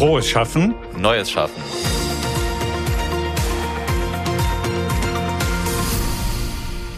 Frohes 0.00 0.30
Schaffen. 0.30 0.74
Neues 0.96 1.30
Schaffen. 1.30 1.62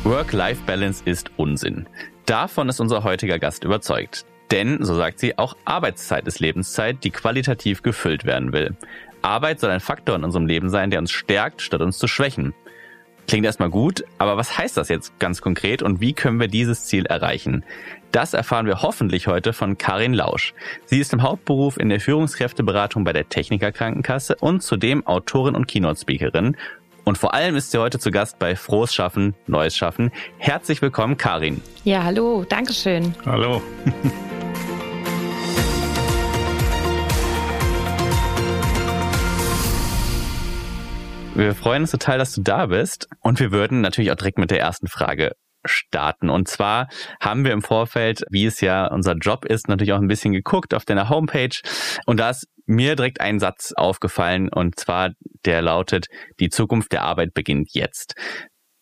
Work-Life-Balance 0.05 1.03
ist 1.05 1.33
Unsinn. 1.37 1.89
Davon 2.27 2.69
ist 2.69 2.79
unser 2.79 3.03
heutiger 3.03 3.41
Gast 3.41 3.65
überzeugt. 3.65 4.25
Denn, 4.53 4.85
so 4.85 4.95
sagt 4.95 5.19
sie, 5.19 5.37
auch 5.37 5.57
Arbeitszeit 5.65 6.29
ist 6.29 6.39
Lebenszeit, 6.39 7.03
die 7.03 7.11
qualitativ 7.11 7.83
gefüllt 7.83 8.25
werden 8.25 8.53
will. 8.53 8.77
Arbeit 9.21 9.59
soll 9.59 9.71
ein 9.71 9.81
Faktor 9.81 10.15
in 10.15 10.23
unserem 10.23 10.47
Leben 10.47 10.71
sein, 10.71 10.91
der 10.91 11.01
uns 11.01 11.11
stärkt, 11.11 11.61
statt 11.61 11.81
uns 11.81 11.99
zu 11.99 12.07
schwächen. 12.07 12.55
Klingt 13.29 13.47
erstmal 13.47 13.71
gut, 13.71 14.05
aber 14.19 14.37
was 14.37 14.59
heißt 14.59 14.77
das 14.77 14.89
jetzt 14.89 15.19
ganz 15.19 15.41
konkret 15.41 15.83
und 15.83 16.01
wie 16.01 16.13
können 16.13 16.41
wir 16.41 16.49
dieses 16.49 16.87
Ziel 16.87 17.07
erreichen? 17.07 17.65
Das 18.11 18.35
erfahren 18.35 18.67
wir 18.67 18.83
hoffentlich 18.83 19.27
heute 19.27 19.53
von 19.55 19.79
Karin 19.79 20.13
Lausch. 20.13 20.53
Sie 20.85 21.01
ist 21.01 21.15
im 21.15 21.23
Hauptberuf 21.23 21.79
in 21.79 21.89
der 21.89 22.01
Führungskräfteberatung 22.01 23.05
bei 23.05 23.15
der 23.15 23.29
Techniker 23.29 23.73
Krankenkasse 23.73 24.37
und 24.39 24.63
zudem 24.63 25.07
Autorin 25.07 25.55
und 25.55 25.67
Keynote-Speakerin. 25.67 26.57
Und 27.05 27.19
vor 27.19 27.35
allem 27.35 27.57
ist 27.57 27.71
sie 27.71 27.79
heute 27.79 27.99
zu 27.99 28.11
Gast 28.11 28.39
bei 28.39 28.55
Frohes 28.55 28.95
Schaffen, 28.95 29.35
Neues 29.47 29.77
Schaffen. 29.77 30.13
Herzlich 30.39 30.83
willkommen, 30.83 31.17
Karin. 31.17 31.61
Ja, 31.85 32.05
hallo, 32.05 32.45
Dankeschön. 32.49 33.15
Hallo. 33.25 33.63
Wir 41.35 41.55
freuen 41.55 41.83
uns 41.83 41.91
total, 41.91 42.19
dass 42.19 42.35
du 42.35 42.43
da 42.43 42.67
bist. 42.67 43.09
Und 43.21 43.41
wir 43.41 43.53
würden 43.53 43.81
natürlich 43.81 44.11
auch 44.11 44.17
direkt 44.17 44.39
mit 44.39 44.51
der 44.51 44.61
ersten 44.61 44.87
Frage 44.87 45.33
starten. 45.65 46.29
Und 46.29 46.47
zwar 46.47 46.89
haben 47.21 47.45
wir 47.45 47.53
im 47.53 47.63
Vorfeld, 47.63 48.23
wie 48.31 48.45
es 48.45 48.61
ja 48.61 48.87
unser 48.89 49.15
Job 49.15 49.47
ist, 49.47 49.67
natürlich 49.67 49.95
auch 49.95 50.01
ein 50.01 50.09
bisschen 50.09 50.35
geguckt 50.35 50.75
auf 50.75 50.85
deiner 50.85 51.09
Homepage. 51.09 51.57
Und 52.05 52.21
da 52.21 52.31
ist 52.31 52.49
mir 52.67 52.97
direkt 52.97 53.23
ein 53.23 53.39
Satz 53.39 53.73
aufgefallen. 53.75 54.51
Und 54.53 54.79
zwar 54.79 55.13
der 55.47 55.63
lautet, 55.63 56.07
die 56.39 56.51
Zukunft 56.51 56.93
der 56.93 57.03
Arbeit 57.03 57.33
beginnt 57.33 57.71
jetzt. 57.73 58.15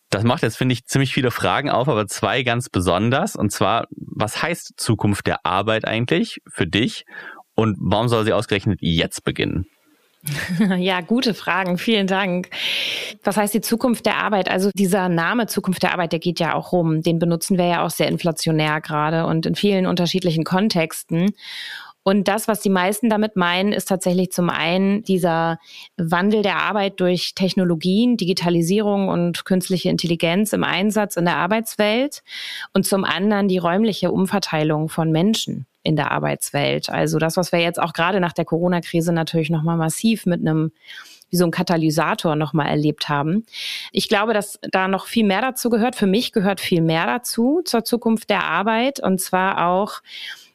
Das 0.09 0.25
macht 0.25 0.43
jetzt, 0.43 0.57
finde 0.57 0.73
ich, 0.73 0.83
ziemlich 0.83 1.13
viele 1.13 1.31
Fragen 1.31 1.69
auf, 1.69 1.87
aber 1.87 2.05
zwei 2.07 2.43
ganz 2.43 2.67
besonders. 2.67 3.37
Und 3.37 3.53
zwar, 3.53 3.85
was 3.91 4.41
heißt 4.41 4.73
Zukunft 4.75 5.25
der 5.25 5.45
Arbeit 5.45 5.85
eigentlich 5.85 6.39
für 6.53 6.67
dich? 6.67 7.05
Und 7.55 7.77
warum 7.79 8.09
soll 8.09 8.25
sie 8.25 8.33
ausgerechnet 8.33 8.79
jetzt 8.81 9.23
beginnen? 9.23 9.67
Ja, 10.77 11.01
gute 11.01 11.33
Fragen. 11.33 11.77
Vielen 11.77 12.07
Dank. 12.07 12.49
Was 13.23 13.37
heißt 13.37 13.53
die 13.53 13.61
Zukunft 13.61 14.05
der 14.05 14.17
Arbeit? 14.17 14.49
Also 14.49 14.69
dieser 14.73 15.09
Name 15.09 15.47
Zukunft 15.47 15.83
der 15.83 15.93
Arbeit, 15.93 16.11
der 16.11 16.19
geht 16.19 16.39
ja 16.39 16.53
auch 16.53 16.71
rum. 16.71 17.01
Den 17.01 17.19
benutzen 17.19 17.57
wir 17.57 17.65
ja 17.65 17.85
auch 17.85 17.89
sehr 17.89 18.07
inflationär 18.07 18.81
gerade 18.81 19.25
und 19.25 19.45
in 19.45 19.55
vielen 19.55 19.85
unterschiedlichen 19.85 20.43
Kontexten. 20.43 21.33
Und 22.03 22.27
das, 22.27 22.47
was 22.47 22.61
die 22.61 22.69
meisten 22.69 23.09
damit 23.09 23.35
meinen, 23.35 23.73
ist 23.73 23.85
tatsächlich 23.85 24.31
zum 24.31 24.49
einen 24.49 25.03
dieser 25.03 25.59
Wandel 25.97 26.41
der 26.41 26.57
Arbeit 26.57 26.99
durch 26.99 27.35
Technologien, 27.35 28.17
Digitalisierung 28.17 29.07
und 29.07 29.45
künstliche 29.45 29.89
Intelligenz 29.89 30.51
im 30.53 30.63
Einsatz 30.63 31.15
in 31.15 31.25
der 31.25 31.37
Arbeitswelt 31.37 32.23
und 32.73 32.87
zum 32.87 33.03
anderen 33.03 33.47
die 33.47 33.59
räumliche 33.59 34.11
Umverteilung 34.11 34.89
von 34.89 35.11
Menschen 35.11 35.67
in 35.83 35.95
der 35.95 36.11
Arbeitswelt. 36.11 36.89
Also 36.89 37.17
das, 37.17 37.37
was 37.37 37.51
wir 37.51 37.59
jetzt 37.59 37.79
auch 37.79 37.93
gerade 37.93 38.19
nach 38.19 38.33
der 38.33 38.45
Corona-Krise 38.45 39.13
natürlich 39.13 39.49
nochmal 39.49 39.77
massiv 39.77 40.25
mit 40.25 40.41
einem 40.41 40.71
wie 41.31 41.37
so 41.37 41.45
ein 41.45 41.51
Katalysator 41.51 42.35
nochmal 42.35 42.67
erlebt 42.67 43.09
haben. 43.09 43.45
Ich 43.91 44.09
glaube, 44.09 44.33
dass 44.33 44.59
da 44.69 44.87
noch 44.87 45.07
viel 45.07 45.25
mehr 45.25 45.41
dazu 45.41 45.69
gehört. 45.69 45.95
Für 45.95 46.07
mich 46.07 46.33
gehört 46.33 46.59
viel 46.59 46.81
mehr 46.81 47.05
dazu 47.05 47.61
zur 47.63 47.85
Zukunft 47.85 48.29
der 48.29 48.43
Arbeit 48.43 48.99
und 48.99 49.21
zwar 49.21 49.65
auch 49.67 50.01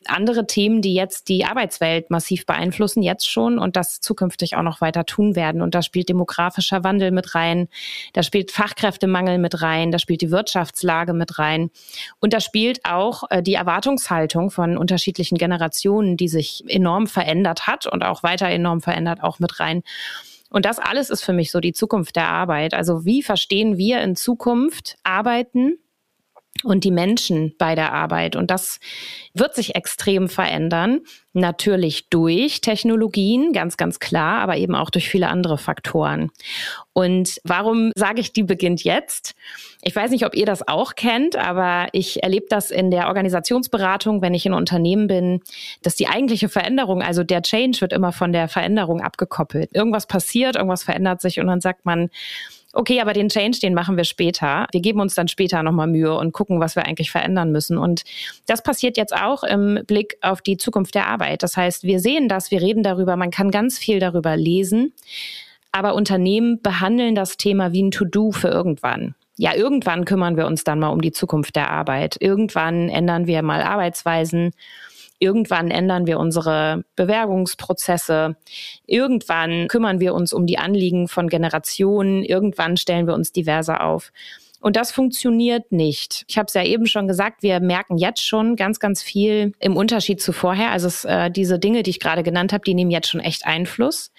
andere 0.09 0.47
Themen, 0.47 0.83
die 0.83 0.95
jetzt 0.95 1.29
die 1.29 1.45
Arbeitswelt 1.45 2.11
massiv 2.11 2.47
beeinflussen, 2.47 3.03
jetzt 3.03 3.29
schon 3.29 3.59
und 3.59 3.77
das 3.77 4.01
zukünftig 4.01 4.57
auch 4.57 4.63
noch 4.63 4.81
weiter 4.81 5.07
tun 5.07 5.37
werden. 5.37 5.63
Und 5.63 5.75
da 5.75 5.83
spielt 5.83 6.09
demografischer 6.09 6.85
Wandel 6.85 7.11
mit 7.11 7.35
rein, 7.35 7.69
da 8.13 8.23
spielt 8.23 8.51
Fachkräftemangel 8.51 9.39
mit 9.39 9.63
rein, 9.63 9.93
da 9.93 9.99
spielt 9.99 10.21
die 10.21 10.31
Wirtschaftslage 10.31 11.13
mit 11.13 11.39
rein 11.39 11.71
und 12.21 12.33
da 12.33 12.41
spielt 12.41 12.85
auch 12.85 13.25
äh, 13.31 13.43
die 13.43 13.55
Erwartungshaltung 13.55 14.51
von 14.51 14.77
unterschiedlichen 14.77 15.39
Generationen, 15.39 16.17
die 16.17 16.29
sich 16.29 16.65
enorm 16.69 17.07
verändert 17.07 17.67
hat 17.67 17.87
und 17.87 18.05
auch 18.05 18.23
weiter 18.23 18.49
enorm 18.49 18.81
verändert, 18.81 19.23
auch 19.23 19.39
mit 19.39 19.61
rein. 19.61 19.83
Und 20.51 20.65
das 20.65 20.79
alles 20.79 21.11
ist 21.11 21.25
für 21.25 21.33
mich 21.33 21.51
so 21.51 21.61
die 21.61 21.73
Zukunft 21.73 22.17
der 22.17 22.29
Arbeit. 22.29 22.75
Also 22.75 23.05
wie 23.05 23.23
verstehen 23.23 23.77
wir 23.77 24.01
in 24.01 24.17
Zukunft 24.17 24.97
Arbeiten? 25.03 25.79
Und 26.65 26.85
die 26.85 26.91
Menschen 26.91 27.55
bei 27.59 27.75
der 27.75 27.93
Arbeit. 27.93 28.37
Und 28.37 28.51
das 28.51 28.81
wird 29.35 29.55
sich 29.55 29.75
extrem 29.75 30.29
verändern. 30.29 31.01
Natürlich 31.33 32.09
durch 32.09 32.61
Technologien, 32.63 33.53
ganz, 33.53 33.77
ganz 33.77 33.99
klar, 33.99 34.41
aber 34.41 34.57
eben 34.57 34.75
auch 34.75 34.91
durch 34.91 35.09
viele 35.09 35.29
andere 35.29 35.59
Faktoren. 35.59 36.31
Und 36.93 37.41
warum 37.45 37.93
sage 37.95 38.21
ich, 38.21 38.33
die 38.33 38.43
beginnt 38.43 38.85
jetzt? 38.85 39.35
Ich 39.83 39.95
weiß 39.95 40.11
nicht, 40.11 40.25
ob 40.25 40.35
ihr 40.35 40.47
das 40.47 40.67
auch 40.67 40.95
kennt, 40.95 41.37
aber 41.37 41.89
ich 41.93 42.23
erlebe 42.23 42.47
das 42.49 42.71
in 42.71 42.91
der 42.91 43.09
Organisationsberatung, 43.09 44.23
wenn 44.23 44.35
ich 44.35 44.47
in 44.47 44.55
Unternehmen 44.55 45.07
bin, 45.07 45.41
dass 45.83 45.95
die 45.95 46.09
eigentliche 46.09 46.49
Veränderung, 46.49 47.03
also 47.03 47.23
der 47.23 47.43
Change 47.43 47.83
wird 47.83 47.93
immer 47.93 48.13
von 48.13 48.33
der 48.33 48.49
Veränderung 48.49 49.03
abgekoppelt. 49.03 49.75
Irgendwas 49.75 50.07
passiert, 50.07 50.57
irgendwas 50.57 50.85
verändert 50.85 51.21
sich 51.21 51.39
und 51.39 51.49
dann 51.49 51.61
sagt 51.61 51.85
man, 51.85 52.09
okay, 52.77 53.01
aber 53.01 53.13
den 53.13 53.29
Change, 53.29 53.59
den 53.61 53.75
machen 53.75 53.97
wir 53.97 54.05
später. 54.05 54.67
Wir 54.71 54.81
geben 54.81 55.01
uns 55.01 55.15
dann 55.15 55.29
später 55.29 55.63
nochmal 55.63 55.87
Mühe 55.87 56.15
und 56.17 56.33
gucken, 56.33 56.61
was 56.61 56.77
wir 56.77 56.87
eigentlich 56.87 57.11
verändern 57.11 57.51
müssen. 57.53 57.79
Und 57.79 58.05
das 58.47 58.63
passiert 58.63 58.97
jetzt 58.97 59.15
auch 59.15 59.43
im 59.43 59.81
Blick 59.87 60.19
auf 60.21 60.43
die 60.43 60.57
Zukunft 60.57 60.95
der 60.95 61.07
Arbeit. 61.07 61.43
Das 61.43 61.57
heißt, 61.57 61.85
wir 61.85 62.01
sehen 62.01 62.29
das, 62.29 62.51
wir 62.51 62.61
reden 62.61 62.83
darüber, 62.83 63.17
man 63.17 63.31
kann 63.31 63.51
ganz 63.51 63.79
viel 63.79 63.99
darüber 63.99 64.37
lesen. 64.37 64.93
Aber 65.73 65.95
Unternehmen 65.95 66.61
behandeln 66.63 67.15
das 67.15 67.37
Thema 67.37 67.73
wie 67.73 67.83
ein 67.83 67.91
To-Do 67.91 68.33
für 68.33 68.49
irgendwann 68.49 69.15
ja, 69.39 69.55
irgendwann 69.55 70.07
kümmern 70.07 70.37
wir 70.37 70.47
uns 70.47 70.65
dann 70.65 70.81
mal 70.81 70.89
um 70.89 71.03
die 71.03 71.13
Zukunft 71.13 71.57
der 71.57 71.71
Arbeit. 71.71 72.17
Irgendwann 72.19 72.89
ändern 72.89 73.27
wir 73.27 73.43
mal 73.43 73.63
Arbeitsweisen. 73.63 74.53
Irgendwann 75.19 75.71
ändern 75.71 76.07
wir 76.07 76.19
unsere 76.19 76.85
Bewerbungsprozesse. 76.97 78.37
Irgendwann 78.87 79.69
kümmern 79.69 80.01
wir 80.01 80.15
uns 80.15 80.33
um 80.33 80.47
die 80.47 80.59
Anliegen 80.59 81.09
von 81.09 81.29
Generationen. 81.29 82.23
Irgendwann 82.23 82.77
stellen 82.77 83.07
wir 83.07 83.15
uns 83.15 83.33
diverser 83.33 83.85
auf. 83.85 84.13
Und 84.61 84.77
das 84.77 84.91
funktioniert 84.91 85.71
nicht. 85.71 86.25
Ich 86.29 86.39
habe 86.39 86.47
es 86.47 86.55
ja 86.55 86.65
eben 86.65 86.87
schon 86.87 87.07
gesagt, 87.07 87.43
wir 87.43 87.61
merken 87.61 87.99
jetzt 87.99 88.27
schon 88.27 88.57
ganz, 88.57 88.81
ganz 88.81 89.03
viel 89.03 89.53
im 89.61 89.77
Unterschied 89.77 90.21
zu 90.21 90.33
vorher. 90.33 90.71
Also 90.73 90.89
es, 90.89 91.05
äh, 91.05 91.31
diese 91.31 91.59
Dinge, 91.59 91.83
die 91.83 91.91
ich 91.91 92.01
gerade 92.01 92.23
genannt 92.23 92.53
habe, 92.53 92.65
die 92.65 92.75
nehmen 92.75 92.91
jetzt 92.91 93.09
schon 93.09 93.21
echt 93.21 93.47
Einfluss. 93.47 94.11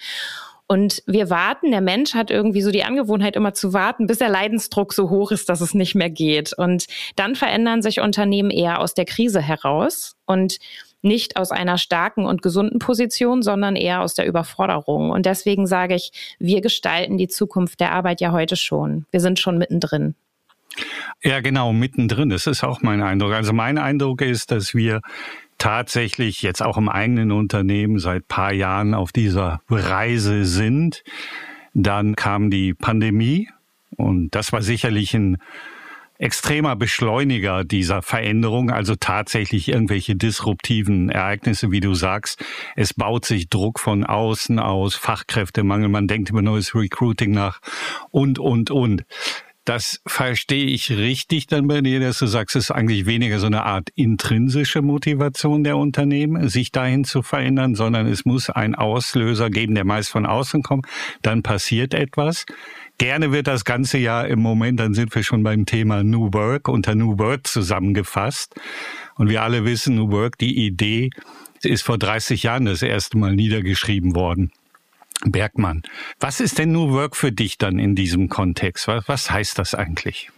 Und 0.70 1.02
wir 1.06 1.30
warten, 1.30 1.70
der 1.70 1.80
Mensch 1.80 2.14
hat 2.14 2.30
irgendwie 2.30 2.60
so 2.60 2.70
die 2.70 2.84
Angewohnheit, 2.84 3.36
immer 3.36 3.54
zu 3.54 3.72
warten, 3.72 4.06
bis 4.06 4.18
der 4.18 4.28
Leidensdruck 4.28 4.92
so 4.92 5.08
hoch 5.08 5.32
ist, 5.32 5.48
dass 5.48 5.62
es 5.62 5.72
nicht 5.72 5.94
mehr 5.94 6.10
geht. 6.10 6.52
Und 6.52 6.86
dann 7.16 7.34
verändern 7.34 7.80
sich 7.80 8.00
Unternehmen 8.00 8.50
eher 8.50 8.80
aus 8.80 8.92
der 8.92 9.06
Krise 9.06 9.40
heraus. 9.40 10.16
Und 10.26 10.58
nicht 11.02 11.36
aus 11.36 11.50
einer 11.50 11.78
starken 11.78 12.26
und 12.26 12.42
gesunden 12.42 12.78
Position, 12.78 13.42
sondern 13.42 13.76
eher 13.76 14.00
aus 14.00 14.14
der 14.14 14.26
Überforderung. 14.26 15.10
Und 15.10 15.26
deswegen 15.26 15.66
sage 15.66 15.94
ich, 15.94 16.36
wir 16.38 16.60
gestalten 16.60 17.18
die 17.18 17.28
Zukunft 17.28 17.80
der 17.80 17.92
Arbeit 17.92 18.20
ja 18.20 18.32
heute 18.32 18.56
schon. 18.56 19.06
Wir 19.10 19.20
sind 19.20 19.38
schon 19.38 19.58
mittendrin. 19.58 20.14
Ja, 21.22 21.40
genau, 21.40 21.72
mittendrin. 21.72 22.28
Das 22.28 22.46
ist 22.46 22.62
auch 22.62 22.82
mein 22.82 23.02
Eindruck. 23.02 23.32
Also 23.32 23.52
mein 23.52 23.78
Eindruck 23.78 24.22
ist, 24.22 24.50
dass 24.50 24.74
wir 24.74 25.00
tatsächlich 25.58 26.42
jetzt 26.42 26.62
auch 26.62 26.76
im 26.76 26.88
eigenen 26.88 27.32
Unternehmen 27.32 27.98
seit 27.98 28.28
paar 28.28 28.52
Jahren 28.52 28.94
auf 28.94 29.12
dieser 29.12 29.60
Reise 29.68 30.44
sind. 30.44 31.02
Dann 31.74 32.16
kam 32.16 32.50
die 32.50 32.74
Pandemie 32.74 33.48
und 33.96 34.30
das 34.30 34.52
war 34.52 34.62
sicherlich 34.62 35.14
ein 35.14 35.38
extremer 36.18 36.76
Beschleuniger 36.76 37.64
dieser 37.64 38.02
Veränderung, 38.02 38.70
also 38.70 38.94
tatsächlich 38.96 39.68
irgendwelche 39.68 40.16
disruptiven 40.16 41.08
Ereignisse, 41.10 41.70
wie 41.70 41.80
du 41.80 41.94
sagst. 41.94 42.44
Es 42.76 42.92
baut 42.92 43.24
sich 43.24 43.48
Druck 43.48 43.78
von 43.80 44.04
außen 44.04 44.58
aus, 44.58 44.94
Fachkräftemangel, 44.94 45.88
man 45.88 46.08
denkt 46.08 46.30
über 46.30 46.42
neues 46.42 46.74
Recruiting 46.74 47.30
nach 47.30 47.60
und, 48.10 48.38
und, 48.38 48.70
und. 48.70 49.04
Das 49.68 50.00
verstehe 50.06 50.64
ich 50.64 50.90
richtig 50.90 51.46
dann 51.46 51.68
bei 51.68 51.82
dir, 51.82 52.00
dass 52.00 52.20
du 52.20 52.26
sagst, 52.26 52.56
es 52.56 52.64
ist 52.64 52.70
eigentlich 52.70 53.04
weniger 53.04 53.38
so 53.38 53.48
eine 53.48 53.64
Art 53.64 53.90
intrinsische 53.94 54.80
Motivation 54.80 55.62
der 55.62 55.76
Unternehmen, 55.76 56.48
sich 56.48 56.72
dahin 56.72 57.04
zu 57.04 57.20
verändern, 57.20 57.74
sondern 57.74 58.06
es 58.06 58.24
muss 58.24 58.48
einen 58.48 58.74
Auslöser 58.74 59.50
geben, 59.50 59.74
der 59.74 59.84
meist 59.84 60.08
von 60.08 60.24
außen 60.24 60.62
kommt. 60.62 60.86
Dann 61.20 61.42
passiert 61.42 61.92
etwas. 61.92 62.46
Gerne 62.98 63.30
wird 63.30 63.46
das 63.46 63.64
Ganze 63.64 63.98
ja 63.98 64.22
im 64.22 64.40
Moment, 64.40 64.80
dann 64.80 64.92
sind 64.92 65.14
wir 65.14 65.22
schon 65.22 65.44
beim 65.44 65.66
Thema 65.66 66.02
New 66.02 66.32
Work, 66.32 66.66
unter 66.66 66.96
New 66.96 67.18
Work 67.18 67.46
zusammengefasst. 67.46 68.54
Und 69.14 69.28
wir 69.28 69.42
alle 69.42 69.64
wissen, 69.64 69.94
New 69.94 70.10
Work, 70.10 70.36
die 70.38 70.66
Idee 70.66 71.10
ist 71.62 71.82
vor 71.82 71.96
30 71.96 72.42
Jahren 72.42 72.64
das 72.64 72.82
erste 72.82 73.16
Mal 73.16 73.34
niedergeschrieben 73.34 74.14
worden. 74.14 74.50
Bergmann. 75.24 75.82
Was 76.20 76.40
ist 76.40 76.58
denn 76.58 76.72
New 76.72 76.90
Work 76.90 77.16
für 77.16 77.32
dich 77.32 77.58
dann 77.58 77.78
in 77.78 77.94
diesem 77.94 78.28
Kontext? 78.28 78.86
Was, 78.86 79.08
was 79.08 79.30
heißt 79.30 79.58
das 79.58 79.74
eigentlich? 79.74 80.30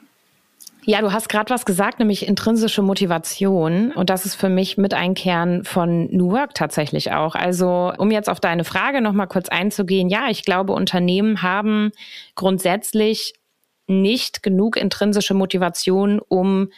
Ja, 0.86 1.02
du 1.02 1.12
hast 1.12 1.28
gerade 1.28 1.52
was 1.52 1.66
gesagt, 1.66 1.98
nämlich 1.98 2.26
intrinsische 2.26 2.82
Motivation. 2.82 3.92
Und 3.92 4.10
das 4.10 4.24
ist 4.24 4.34
für 4.34 4.48
mich 4.48 4.78
mit 4.78 4.94
ein 4.94 5.14
Kern 5.14 5.64
von 5.64 6.06
New 6.10 6.32
Work 6.32 6.54
tatsächlich 6.54 7.12
auch. 7.12 7.34
Also, 7.34 7.92
um 7.98 8.10
jetzt 8.10 8.30
auf 8.30 8.40
deine 8.40 8.64
Frage 8.64 9.00
nochmal 9.00 9.26
kurz 9.26 9.48
einzugehen. 9.48 10.08
Ja, 10.08 10.28
ich 10.30 10.44
glaube, 10.44 10.72
Unternehmen 10.72 11.42
haben 11.42 11.92
grundsätzlich 12.34 13.34
nicht 13.86 14.42
genug 14.42 14.76
intrinsische 14.76 15.34
Motivation, 15.34 16.20
um 16.20 16.70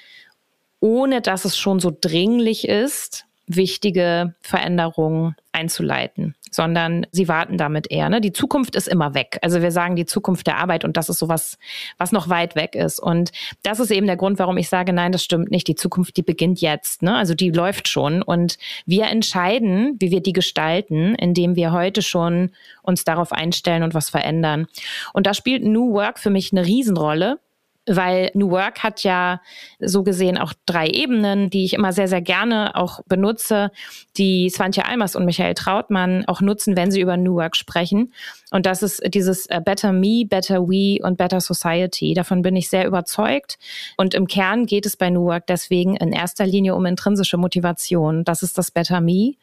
ohne 0.81 1.21
dass 1.21 1.45
es 1.45 1.57
schon 1.57 1.79
so 1.79 1.97
dringlich 1.99 2.67
ist, 2.67 3.27
wichtige 3.57 4.35
Veränderungen 4.41 5.37
einzuleiten, 5.53 6.35
sondern 6.51 7.07
sie 7.13 7.29
warten 7.29 7.59
damit 7.59 7.91
eher. 7.91 8.09
Ne? 8.09 8.21
Die 8.21 8.33
Zukunft 8.33 8.75
ist 8.75 8.89
immer 8.89 9.15
weg. 9.15 9.39
Also 9.43 9.61
wir 9.61 9.71
sagen 9.71 9.97
die 9.97 10.07
Zukunft 10.07 10.47
der 10.47 10.57
Arbeit 10.57 10.85
und 10.85 10.97
das 10.97 11.09
ist 11.09 11.19
sowas, 11.19 11.59
was 11.99 12.11
noch 12.11 12.29
weit 12.29 12.57
weg 12.57 12.75
ist. 12.75 12.99
Und 12.99 13.33
das 13.63 13.79
ist 13.81 13.91
eben 13.91 14.07
der 14.07 14.17
Grund, 14.17 14.39
warum 14.39 14.57
ich 14.57 14.69
sage, 14.69 14.93
nein, 14.93 15.13
das 15.13 15.23
stimmt 15.23 15.51
nicht. 15.51 15.69
Die 15.69 15.75
Zukunft, 15.75 16.17
die 16.17 16.23
beginnt 16.23 16.61
jetzt. 16.61 17.03
Ne? 17.03 17.15
Also 17.15 17.35
die 17.35 17.51
läuft 17.51 17.89
schon 17.89 18.23
und 18.23 18.57
wir 18.87 19.05
entscheiden, 19.05 19.97
wie 20.01 20.11
wir 20.11 20.23
die 20.23 20.33
gestalten, 20.33 21.15
indem 21.15 21.55
wir 21.55 21.73
heute 21.73 22.03
schon 22.03 22.51
uns 22.83 23.05
darauf 23.05 23.33
einstellen 23.33 23.83
und 23.83 23.95
was 23.95 24.11
verändern. 24.11 24.67
Und 25.13 25.27
da 25.27 25.35
spielt 25.35 25.65
New 25.65 25.93
Work 25.93 26.19
für 26.19 26.31
mich 26.31 26.53
eine 26.53 26.65
Riesenrolle 26.65 27.39
weil 27.87 28.31
New 28.35 28.51
Work 28.51 28.83
hat 28.85 29.03
ja 29.03 29.41
so 29.81 30.05
gesehen 30.05 30.39
auch 30.39 30.53
drei 30.67 30.87
Ebenen, 30.87 31.51
die 31.51 31.65
ich 31.65 31.75
immer 31.75 31.93
sehr, 31.93 32.07
sehr 32.07 32.23
gerne 32.23 32.77
auch 32.77 33.01
benutze, 33.07 33.73
die 34.17 34.51
Svantje 34.51 34.85
Almers 34.85 35.17
und 35.17 35.25
Michael 35.25 35.55
Trautmann 35.55 36.25
auch 36.27 36.41
nutzen, 36.41 36.77
wenn 36.77 36.93
sie 36.93 37.01
über 37.01 37.17
New 37.17 37.35
Work 37.35 37.57
sprechen. 37.57 38.13
Und 38.53 38.67
das 38.67 38.83
ist 38.83 39.03
dieses 39.13 39.47
äh, 39.47 39.61
Better 39.65 39.93
Me, 39.93 40.25
Better 40.25 40.69
We 40.69 41.05
und 41.05 41.19
Better 41.19 41.41
Society. 41.41 42.15
Davon 42.15 42.43
bin 42.43 42.55
ich 42.55 42.71
sehr 42.71 42.87
überzeugt. 42.87 43.59
Und 43.97 44.15
im 44.15 44.29
Kern 44.29 44.67
geht 44.67 44.87
es 44.87 44.97
bei 44.97 45.11
New 45.11 45.25
Work 45.25 45.49
deswegen 45.49 45.97
in 45.97 46.13
erster 46.13 46.47
Linie 46.47 46.77
um 46.77 46.87
intrinsische 46.87 47.37
Motivation. 47.37 48.23
Das 48.25 48.43
ist 48.43 48.59
das 48.59 48.71
Better 48.71 49.01
Me, 49.01 49.35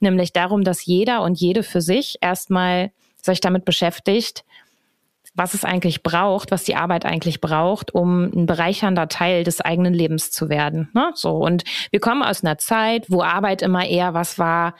nämlich 0.00 0.32
darum, 0.32 0.64
dass 0.64 0.86
jeder 0.86 1.22
und 1.22 1.38
jede 1.38 1.62
für 1.62 1.82
sich 1.82 2.16
erstmal 2.22 2.90
sich 3.20 3.40
damit 3.40 3.64
beschäftigt, 3.64 4.44
was 5.34 5.54
es 5.54 5.64
eigentlich 5.64 6.02
braucht, 6.02 6.50
was 6.50 6.64
die 6.64 6.76
Arbeit 6.76 7.06
eigentlich 7.06 7.40
braucht, 7.40 7.94
um 7.94 8.24
ein 8.24 8.46
bereichernder 8.46 9.08
Teil 9.08 9.44
des 9.44 9.60
eigenen 9.60 9.94
Lebens 9.94 10.30
zu 10.30 10.48
werden. 10.48 10.90
Ne? 10.94 11.10
So 11.14 11.36
und 11.36 11.64
wir 11.90 12.00
kommen 12.00 12.22
aus 12.22 12.44
einer 12.44 12.58
Zeit, 12.58 13.10
wo 13.10 13.22
Arbeit 13.22 13.62
immer 13.62 13.86
eher 13.86 14.14
was 14.14 14.38
war, 14.38 14.74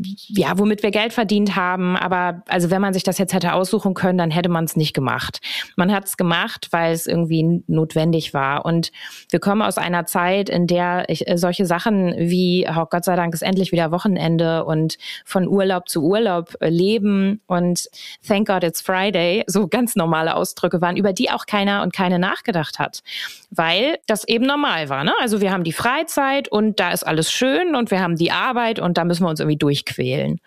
ja, 0.00 0.58
womit 0.58 0.82
wir 0.82 0.90
Geld 0.90 1.12
verdient 1.12 1.56
haben. 1.56 1.96
Aber 1.96 2.42
also 2.46 2.70
wenn 2.70 2.80
man 2.80 2.92
sich 2.92 3.02
das 3.02 3.18
jetzt 3.18 3.32
hätte 3.32 3.52
aussuchen 3.52 3.94
können, 3.94 4.18
dann 4.18 4.30
hätte 4.30 4.48
man 4.48 4.64
es 4.64 4.76
nicht 4.76 4.94
gemacht. 4.94 5.40
Man 5.76 5.92
hat 5.92 6.06
es 6.06 6.16
gemacht, 6.16 6.68
weil 6.70 6.92
es 6.92 7.06
irgendwie 7.06 7.62
notwendig 7.66 8.34
war. 8.34 8.64
Und 8.64 8.92
wir 9.30 9.40
kommen 9.40 9.62
aus 9.62 9.78
einer 9.78 10.06
Zeit, 10.06 10.48
in 10.48 10.66
der 10.66 11.08
ich, 11.08 11.28
äh, 11.28 11.36
solche 11.36 11.66
Sachen 11.66 12.14
wie, 12.16 12.66
oh 12.68 12.86
Gott 12.88 13.04
sei 13.04 13.16
Dank 13.16 13.34
ist 13.34 13.42
endlich 13.42 13.72
wieder 13.72 13.90
Wochenende 13.90 14.64
und 14.64 14.98
von 15.24 15.48
Urlaub 15.48 15.88
zu 15.88 16.02
Urlaub 16.02 16.54
äh, 16.60 16.68
leben 16.68 17.40
und 17.46 17.88
Thank 18.26 18.48
God 18.48 18.64
it's 18.64 18.80
Friday, 18.80 19.44
so 19.46 19.66
ganz 19.66 19.96
normale 19.96 20.34
Ausdrücke 20.34 20.80
waren, 20.80 20.96
über 20.96 21.12
die 21.12 21.30
auch 21.30 21.46
keiner 21.46 21.82
und 21.82 21.92
keine 21.92 22.18
nachgedacht 22.18 22.78
hat. 22.78 23.02
Weil 23.50 23.98
das 24.06 24.26
eben 24.26 24.46
normal 24.46 24.88
war. 24.88 25.04
Ne? 25.04 25.12
Also 25.20 25.40
wir 25.40 25.52
haben 25.52 25.64
die 25.64 25.72
Freizeit 25.72 26.48
und 26.48 26.78
da 26.78 26.90
ist 26.90 27.04
alles 27.04 27.32
schön 27.32 27.74
und 27.74 27.90
wir 27.90 28.00
haben 28.00 28.16
die 28.16 28.30
Arbeit 28.30 28.78
und 28.78 28.98
da 28.98 29.04
müssen 29.04 29.24
wir 29.24 29.30
uns 29.30 29.40
irgendwie 29.40 29.56
durch 29.56 29.84
quälen. 29.88 30.40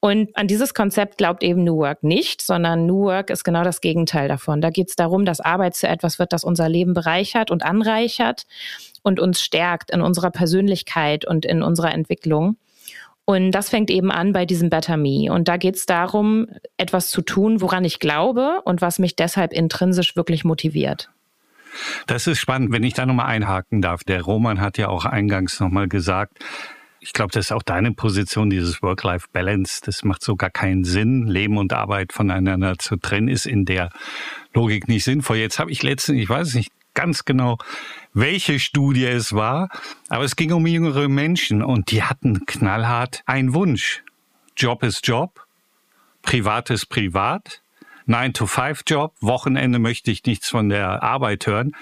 Und 0.00 0.36
an 0.36 0.46
dieses 0.46 0.74
Konzept 0.74 1.16
glaubt 1.16 1.42
eben 1.42 1.64
New 1.64 1.78
Work 1.78 2.02
nicht, 2.02 2.42
sondern 2.42 2.84
New 2.84 3.04
Work 3.04 3.30
ist 3.30 3.42
genau 3.42 3.64
das 3.64 3.80
Gegenteil 3.80 4.28
davon. 4.28 4.60
Da 4.60 4.68
geht 4.68 4.90
es 4.90 4.96
darum, 4.96 5.24
dass 5.24 5.40
Arbeit 5.40 5.76
zu 5.76 5.88
etwas 5.88 6.18
wird, 6.18 6.34
das 6.34 6.44
unser 6.44 6.68
Leben 6.68 6.92
bereichert 6.92 7.50
und 7.50 7.64
anreichert 7.64 8.44
und 9.02 9.18
uns 9.18 9.40
stärkt 9.40 9.90
in 9.90 10.02
unserer 10.02 10.30
Persönlichkeit 10.30 11.24
und 11.24 11.46
in 11.46 11.62
unserer 11.62 11.94
Entwicklung. 11.94 12.58
Und 13.24 13.52
das 13.52 13.70
fängt 13.70 13.90
eben 13.90 14.10
an 14.10 14.34
bei 14.34 14.44
diesem 14.44 14.68
Better 14.68 14.98
Me. 14.98 15.32
Und 15.32 15.48
da 15.48 15.56
geht 15.56 15.76
es 15.76 15.86
darum, 15.86 16.48
etwas 16.76 17.10
zu 17.10 17.22
tun, 17.22 17.62
woran 17.62 17.84
ich 17.84 17.98
glaube 17.98 18.60
und 18.66 18.82
was 18.82 18.98
mich 18.98 19.16
deshalb 19.16 19.54
intrinsisch 19.54 20.16
wirklich 20.16 20.44
motiviert. 20.44 21.08
Das 22.06 22.26
ist 22.26 22.38
spannend, 22.38 22.72
wenn 22.72 22.82
ich 22.82 22.92
da 22.92 23.06
nochmal 23.06 23.26
einhaken 23.26 23.80
darf. 23.80 24.04
Der 24.04 24.22
Roman 24.22 24.60
hat 24.60 24.76
ja 24.78 24.88
auch 24.88 25.06
eingangs 25.06 25.58
nochmal 25.60 25.88
gesagt, 25.88 26.44
ich 27.04 27.12
glaube, 27.12 27.32
das 27.32 27.46
ist 27.46 27.52
auch 27.52 27.62
deine 27.62 27.92
Position, 27.92 28.48
dieses 28.48 28.80
Work-Life-Balance. 28.80 29.82
Das 29.84 30.04
macht 30.04 30.22
so 30.22 30.36
gar 30.36 30.48
keinen 30.48 30.84
Sinn. 30.84 31.26
Leben 31.26 31.58
und 31.58 31.74
Arbeit 31.74 32.14
voneinander 32.14 32.78
zu 32.78 32.96
trennen 32.96 33.28
ist 33.28 33.44
in 33.44 33.66
der 33.66 33.90
Logik 34.54 34.88
nicht 34.88 35.04
sinnvoll. 35.04 35.36
Jetzt 35.36 35.58
habe 35.58 35.70
ich 35.70 35.82
letztens, 35.82 36.18
ich 36.18 36.28
weiß 36.30 36.54
nicht 36.54 36.72
ganz 36.94 37.26
genau, 37.26 37.58
welche 38.14 38.58
Studie 38.58 39.04
es 39.04 39.34
war, 39.34 39.68
aber 40.08 40.24
es 40.24 40.34
ging 40.34 40.52
um 40.52 40.66
jüngere 40.66 41.08
Menschen 41.08 41.62
und 41.62 41.90
die 41.90 42.02
hatten 42.02 42.46
knallhart 42.46 43.22
einen 43.26 43.52
Wunsch. 43.52 44.02
Job 44.56 44.82
ist 44.82 45.06
Job, 45.06 45.46
Privat 46.22 46.70
ist 46.70 46.86
Privat, 46.86 47.60
9-to-5-Job, 48.08 49.12
Wochenende 49.20 49.78
möchte 49.78 50.10
ich 50.10 50.24
nichts 50.24 50.48
von 50.48 50.70
der 50.70 51.02
Arbeit 51.02 51.46
hören 51.46 51.72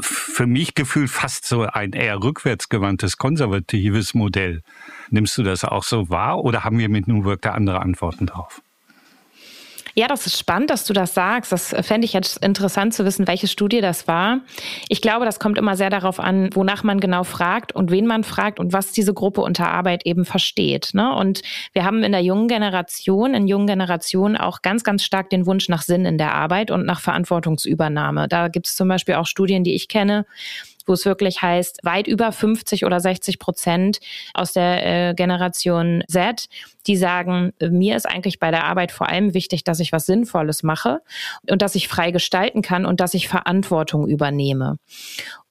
für 0.00 0.46
mich 0.46 0.74
gefühlt 0.74 1.10
fast 1.10 1.46
so 1.46 1.62
ein 1.62 1.92
eher 1.92 2.22
rückwärtsgewandtes, 2.22 3.16
konservatives 3.16 4.14
Modell. 4.14 4.62
Nimmst 5.10 5.38
du 5.38 5.42
das 5.42 5.64
auch 5.64 5.84
so 5.84 6.08
wahr 6.10 6.42
oder 6.44 6.64
haben 6.64 6.78
wir 6.78 6.88
mit 6.88 7.06
New 7.08 7.24
Work 7.24 7.42
da 7.42 7.52
andere 7.52 7.80
Antworten 7.80 8.26
drauf? 8.26 8.62
Ja, 9.94 10.06
das 10.06 10.26
ist 10.26 10.38
spannend, 10.38 10.70
dass 10.70 10.84
du 10.84 10.92
das 10.92 11.14
sagst. 11.14 11.52
Das 11.52 11.74
fände 11.80 12.04
ich 12.04 12.12
jetzt 12.12 12.42
interessant 12.44 12.94
zu 12.94 13.04
wissen, 13.04 13.26
welche 13.26 13.48
Studie 13.48 13.80
das 13.80 14.06
war. 14.06 14.40
Ich 14.88 15.00
glaube, 15.00 15.24
das 15.24 15.38
kommt 15.38 15.58
immer 15.58 15.76
sehr 15.76 15.90
darauf 15.90 16.20
an, 16.20 16.50
wonach 16.54 16.82
man 16.82 17.00
genau 17.00 17.24
fragt 17.24 17.74
und 17.74 17.90
wen 17.90 18.06
man 18.06 18.24
fragt 18.24 18.60
und 18.60 18.72
was 18.72 18.92
diese 18.92 19.14
Gruppe 19.14 19.40
unter 19.40 19.68
Arbeit 19.68 20.06
eben 20.06 20.24
versteht. 20.24 20.90
Ne? 20.94 21.14
Und 21.14 21.42
wir 21.72 21.84
haben 21.84 22.02
in 22.02 22.12
der 22.12 22.22
jungen 22.22 22.48
Generation, 22.48 23.34
in 23.34 23.48
jungen 23.48 23.66
Generationen 23.66 24.36
auch 24.36 24.62
ganz, 24.62 24.84
ganz 24.84 25.04
stark 25.04 25.30
den 25.30 25.46
Wunsch 25.46 25.68
nach 25.68 25.82
Sinn 25.82 26.04
in 26.04 26.18
der 26.18 26.34
Arbeit 26.34 26.70
und 26.70 26.86
nach 26.86 27.00
Verantwortungsübernahme. 27.00 28.28
Da 28.28 28.48
gibt 28.48 28.66
es 28.66 28.76
zum 28.76 28.88
Beispiel 28.88 29.14
auch 29.14 29.26
Studien, 29.26 29.64
die 29.64 29.74
ich 29.74 29.88
kenne, 29.88 30.26
wo 30.86 30.92
es 30.92 31.04
wirklich 31.04 31.42
heißt, 31.42 31.80
weit 31.82 32.06
über 32.06 32.32
50 32.32 32.84
oder 32.84 33.00
60 33.00 33.38
Prozent 33.38 34.00
aus 34.34 34.52
der 34.52 35.10
äh, 35.10 35.14
Generation 35.14 36.02
Z, 36.08 36.46
die 36.86 36.96
sagen, 36.96 37.52
mir 37.60 37.96
ist 37.96 38.06
eigentlich 38.06 38.38
bei 38.38 38.50
der 38.50 38.64
Arbeit 38.64 38.92
vor 38.92 39.08
allem 39.08 39.34
wichtig, 39.34 39.64
dass 39.64 39.80
ich 39.80 39.92
was 39.92 40.06
Sinnvolles 40.06 40.62
mache 40.62 41.00
und 41.48 41.62
dass 41.62 41.74
ich 41.74 41.88
frei 41.88 42.10
gestalten 42.10 42.62
kann 42.62 42.86
und 42.86 43.00
dass 43.00 43.14
ich 43.14 43.28
Verantwortung 43.28 44.08
übernehme. 44.08 44.78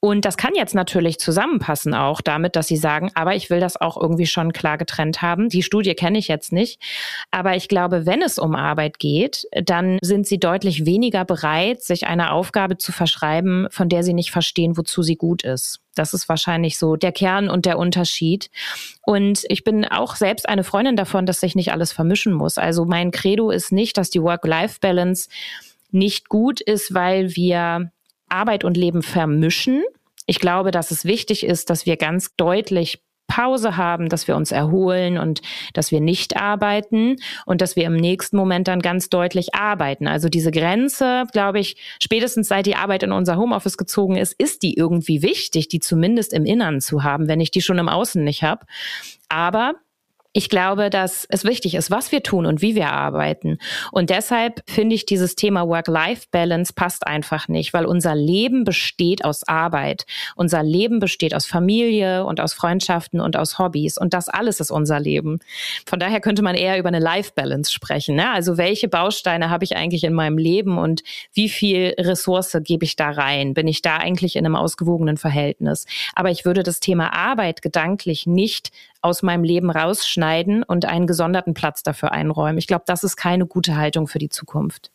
Und 0.01 0.23
das 0.23 0.37
kann 0.37 0.55
jetzt 0.55 0.75
natürlich 0.75 1.19
zusammenpassen 1.19 1.93
auch 1.93 2.21
damit, 2.21 2.55
dass 2.55 2.67
sie 2.67 2.77
sagen, 2.77 3.11
aber 3.15 3.35
ich 3.35 3.49
will 3.49 3.59
das 3.59 3.79
auch 3.79 3.99
irgendwie 3.99 4.27
schon 4.27 4.53
klar 4.53 4.77
getrennt 4.77 5.21
haben. 5.21 5.49
Die 5.49 5.61
Studie 5.61 5.93
kenne 5.93 6.17
ich 6.17 6.29
jetzt 6.29 6.53
nicht. 6.53 6.81
Aber 7.31 7.57
ich 7.57 7.67
glaube, 7.67 8.05
wenn 8.05 8.21
es 8.21 8.39
um 8.39 8.55
Arbeit 8.55 8.99
geht, 8.99 9.45
dann 9.51 9.97
sind 10.01 10.25
sie 10.25 10.39
deutlich 10.39 10.85
weniger 10.85 11.25
bereit, 11.25 11.83
sich 11.83 12.07
eine 12.07 12.31
Aufgabe 12.31 12.77
zu 12.77 12.93
verschreiben, 12.93 13.67
von 13.71 13.89
der 13.89 14.03
sie 14.03 14.13
nicht 14.13 14.31
verstehen, 14.31 14.77
wozu 14.77 15.03
sie 15.03 15.17
gut 15.17 15.43
ist. 15.43 15.81
Das 15.95 16.13
ist 16.13 16.29
wahrscheinlich 16.29 16.77
so 16.77 16.95
der 16.95 17.11
Kern 17.11 17.49
und 17.49 17.65
der 17.65 17.77
Unterschied. 17.77 18.49
Und 19.05 19.43
ich 19.49 19.65
bin 19.65 19.83
auch 19.83 20.15
selbst 20.15 20.47
eine 20.47 20.63
Freundin 20.63 20.95
davon, 20.95 21.25
dass 21.25 21.41
sich 21.41 21.55
nicht 21.55 21.73
alles 21.73 21.91
vermischen 21.91 22.31
muss. 22.31 22.57
Also 22.57 22.85
mein 22.85 23.11
Credo 23.11 23.51
ist 23.51 23.73
nicht, 23.73 23.97
dass 23.97 24.09
die 24.09 24.21
Work-Life-Balance 24.21 25.27
nicht 25.91 26.29
gut 26.29 26.61
ist, 26.61 26.93
weil 26.93 27.35
wir 27.35 27.91
Arbeit 28.31 28.63
und 28.63 28.77
Leben 28.77 29.01
vermischen. 29.01 29.83
Ich 30.25 30.39
glaube, 30.39 30.71
dass 30.71 30.91
es 30.91 31.05
wichtig 31.05 31.45
ist, 31.45 31.69
dass 31.69 31.85
wir 31.85 31.97
ganz 31.97 32.35
deutlich 32.35 33.01
Pause 33.29 33.77
haben, 33.77 34.09
dass 34.09 34.27
wir 34.27 34.35
uns 34.35 34.51
erholen 34.51 35.17
und 35.17 35.41
dass 35.73 35.91
wir 35.91 36.01
nicht 36.01 36.35
arbeiten 36.35 37.15
und 37.45 37.61
dass 37.61 37.77
wir 37.77 37.85
im 37.85 37.95
nächsten 37.95 38.35
Moment 38.35 38.67
dann 38.67 38.81
ganz 38.81 39.09
deutlich 39.09 39.55
arbeiten. 39.55 40.07
Also 40.07 40.27
diese 40.27 40.51
Grenze, 40.51 41.23
glaube 41.31 41.59
ich, 41.59 41.77
spätestens 42.01 42.49
seit 42.49 42.65
die 42.65 42.75
Arbeit 42.75 43.03
in 43.03 43.13
unser 43.13 43.37
Homeoffice 43.37 43.77
gezogen 43.77 44.17
ist, 44.17 44.33
ist 44.37 44.63
die 44.63 44.73
irgendwie 44.73 45.21
wichtig, 45.21 45.69
die 45.69 45.79
zumindest 45.79 46.33
im 46.33 46.43
Innern 46.43 46.81
zu 46.81 47.03
haben, 47.03 47.27
wenn 47.27 47.39
ich 47.39 47.51
die 47.51 47.61
schon 47.61 47.77
im 47.77 47.87
Außen 47.87 48.21
nicht 48.23 48.43
habe. 48.43 48.65
Aber 49.29 49.75
ich 50.31 50.49
glaube, 50.49 50.91
dass 50.91 51.25
es 51.27 51.43
wichtig 51.43 51.73
ist, 51.73 51.89
was 51.89 52.11
wir 52.11 52.21
tun 52.21 52.45
und 52.45 52.61
wie 52.61 52.75
wir 52.75 52.91
arbeiten. 52.91 53.57
Und 53.91 54.11
deshalb 54.11 54.61
finde 54.69 54.93
ich 54.93 55.07
dieses 55.07 55.35
Thema 55.35 55.67
Work-Life-Balance 55.67 56.73
passt 56.73 57.07
einfach 57.07 57.47
nicht, 57.47 57.73
weil 57.73 57.85
unser 57.85 58.13
Leben 58.13 58.63
besteht 58.63 59.25
aus 59.25 59.41
Arbeit. 59.47 60.05
Unser 60.35 60.61
Leben 60.61 60.99
besteht 60.99 61.33
aus 61.33 61.47
Familie 61.47 62.25
und 62.25 62.39
aus 62.39 62.53
Freundschaften 62.53 63.21
und 63.21 63.37
aus 63.37 63.57
Hobbys. 63.57 63.97
Und 63.97 64.13
das 64.13 64.29
alles 64.29 64.59
ist 64.59 64.69
unser 64.69 64.99
Leben. 64.99 65.39
Von 65.87 65.99
daher 65.99 66.21
könnte 66.21 66.43
man 66.43 66.53
eher 66.53 66.77
über 66.77 66.89
eine 66.89 66.99
Life-Balance 66.99 67.71
sprechen. 67.71 68.15
Ne? 68.15 68.31
Also 68.31 68.57
welche 68.57 68.87
Bausteine 68.87 69.49
habe 69.49 69.63
ich 69.63 69.75
eigentlich 69.75 70.03
in 70.03 70.13
meinem 70.13 70.37
Leben 70.37 70.77
und 70.77 71.01
wie 71.33 71.49
viel 71.49 71.95
Ressource 71.97 72.55
gebe 72.61 72.85
ich 72.85 72.95
da 72.95 73.09
rein? 73.09 73.55
Bin 73.55 73.67
ich 73.67 73.81
da 73.81 73.97
eigentlich 73.97 74.35
in 74.35 74.45
einem 74.45 74.55
ausgewogenen 74.55 75.17
Verhältnis? 75.17 75.87
Aber 76.13 76.29
ich 76.29 76.45
würde 76.45 76.61
das 76.61 76.79
Thema 76.79 77.13
Arbeit 77.13 77.63
gedanklich 77.63 78.27
nicht 78.27 78.69
aus 79.01 79.23
meinem 79.23 79.43
Leben 79.43 79.69
rausschneiden 79.69 80.63
und 80.63 80.85
einen 80.85 81.07
gesonderten 81.07 81.53
Platz 81.53 81.83
dafür 81.83 82.11
einräumen. 82.11 82.57
Ich 82.57 82.67
glaube, 82.67 82.83
das 82.85 83.03
ist 83.03 83.15
keine 83.15 83.45
gute 83.45 83.77
Haltung 83.77 84.07
für 84.07 84.19
die 84.19 84.29
Zukunft. 84.29 84.91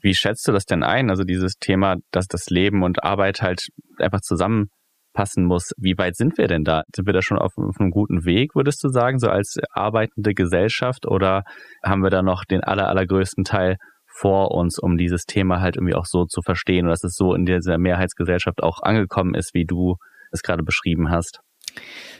Wie 0.00 0.14
schätzt 0.14 0.46
du 0.46 0.52
das 0.52 0.66
denn 0.66 0.82
ein? 0.82 1.10
Also 1.10 1.24
dieses 1.24 1.54
Thema, 1.58 1.96
dass 2.10 2.26
das 2.26 2.46
Leben 2.50 2.82
und 2.82 3.02
Arbeit 3.02 3.40
halt 3.40 3.68
einfach 3.98 4.20
zusammenpassen 4.20 5.44
muss. 5.44 5.72
Wie 5.78 5.96
weit 5.96 6.16
sind 6.16 6.36
wir 6.38 6.48
denn 6.48 6.64
da? 6.64 6.82
Sind 6.94 7.06
wir 7.06 7.14
da 7.14 7.22
schon 7.22 7.38
auf, 7.38 7.52
auf 7.56 7.80
einem 7.80 7.90
guten 7.90 8.24
Weg, 8.24 8.54
würdest 8.54 8.84
du 8.84 8.88
sagen, 8.88 9.18
so 9.18 9.28
als 9.28 9.56
arbeitende 9.70 10.34
Gesellschaft? 10.34 11.06
Oder 11.06 11.44
haben 11.82 12.02
wir 12.02 12.10
da 12.10 12.22
noch 12.22 12.44
den 12.44 12.62
aller, 12.62 12.88
allergrößten 12.88 13.44
Teil 13.44 13.76
vor 14.06 14.52
uns, 14.52 14.78
um 14.78 14.96
dieses 14.96 15.24
Thema 15.24 15.60
halt 15.60 15.76
irgendwie 15.76 15.94
auch 15.94 16.06
so 16.06 16.24
zu 16.24 16.40
verstehen 16.42 16.86
und 16.86 16.90
dass 16.90 17.04
es 17.04 17.14
so 17.14 17.34
in 17.34 17.44
dieser 17.44 17.78
Mehrheitsgesellschaft 17.78 18.62
auch 18.62 18.82
angekommen 18.82 19.34
ist, 19.34 19.54
wie 19.54 19.64
du 19.64 19.96
es 20.30 20.42
gerade 20.42 20.62
beschrieben 20.62 21.10
hast? 21.10 21.40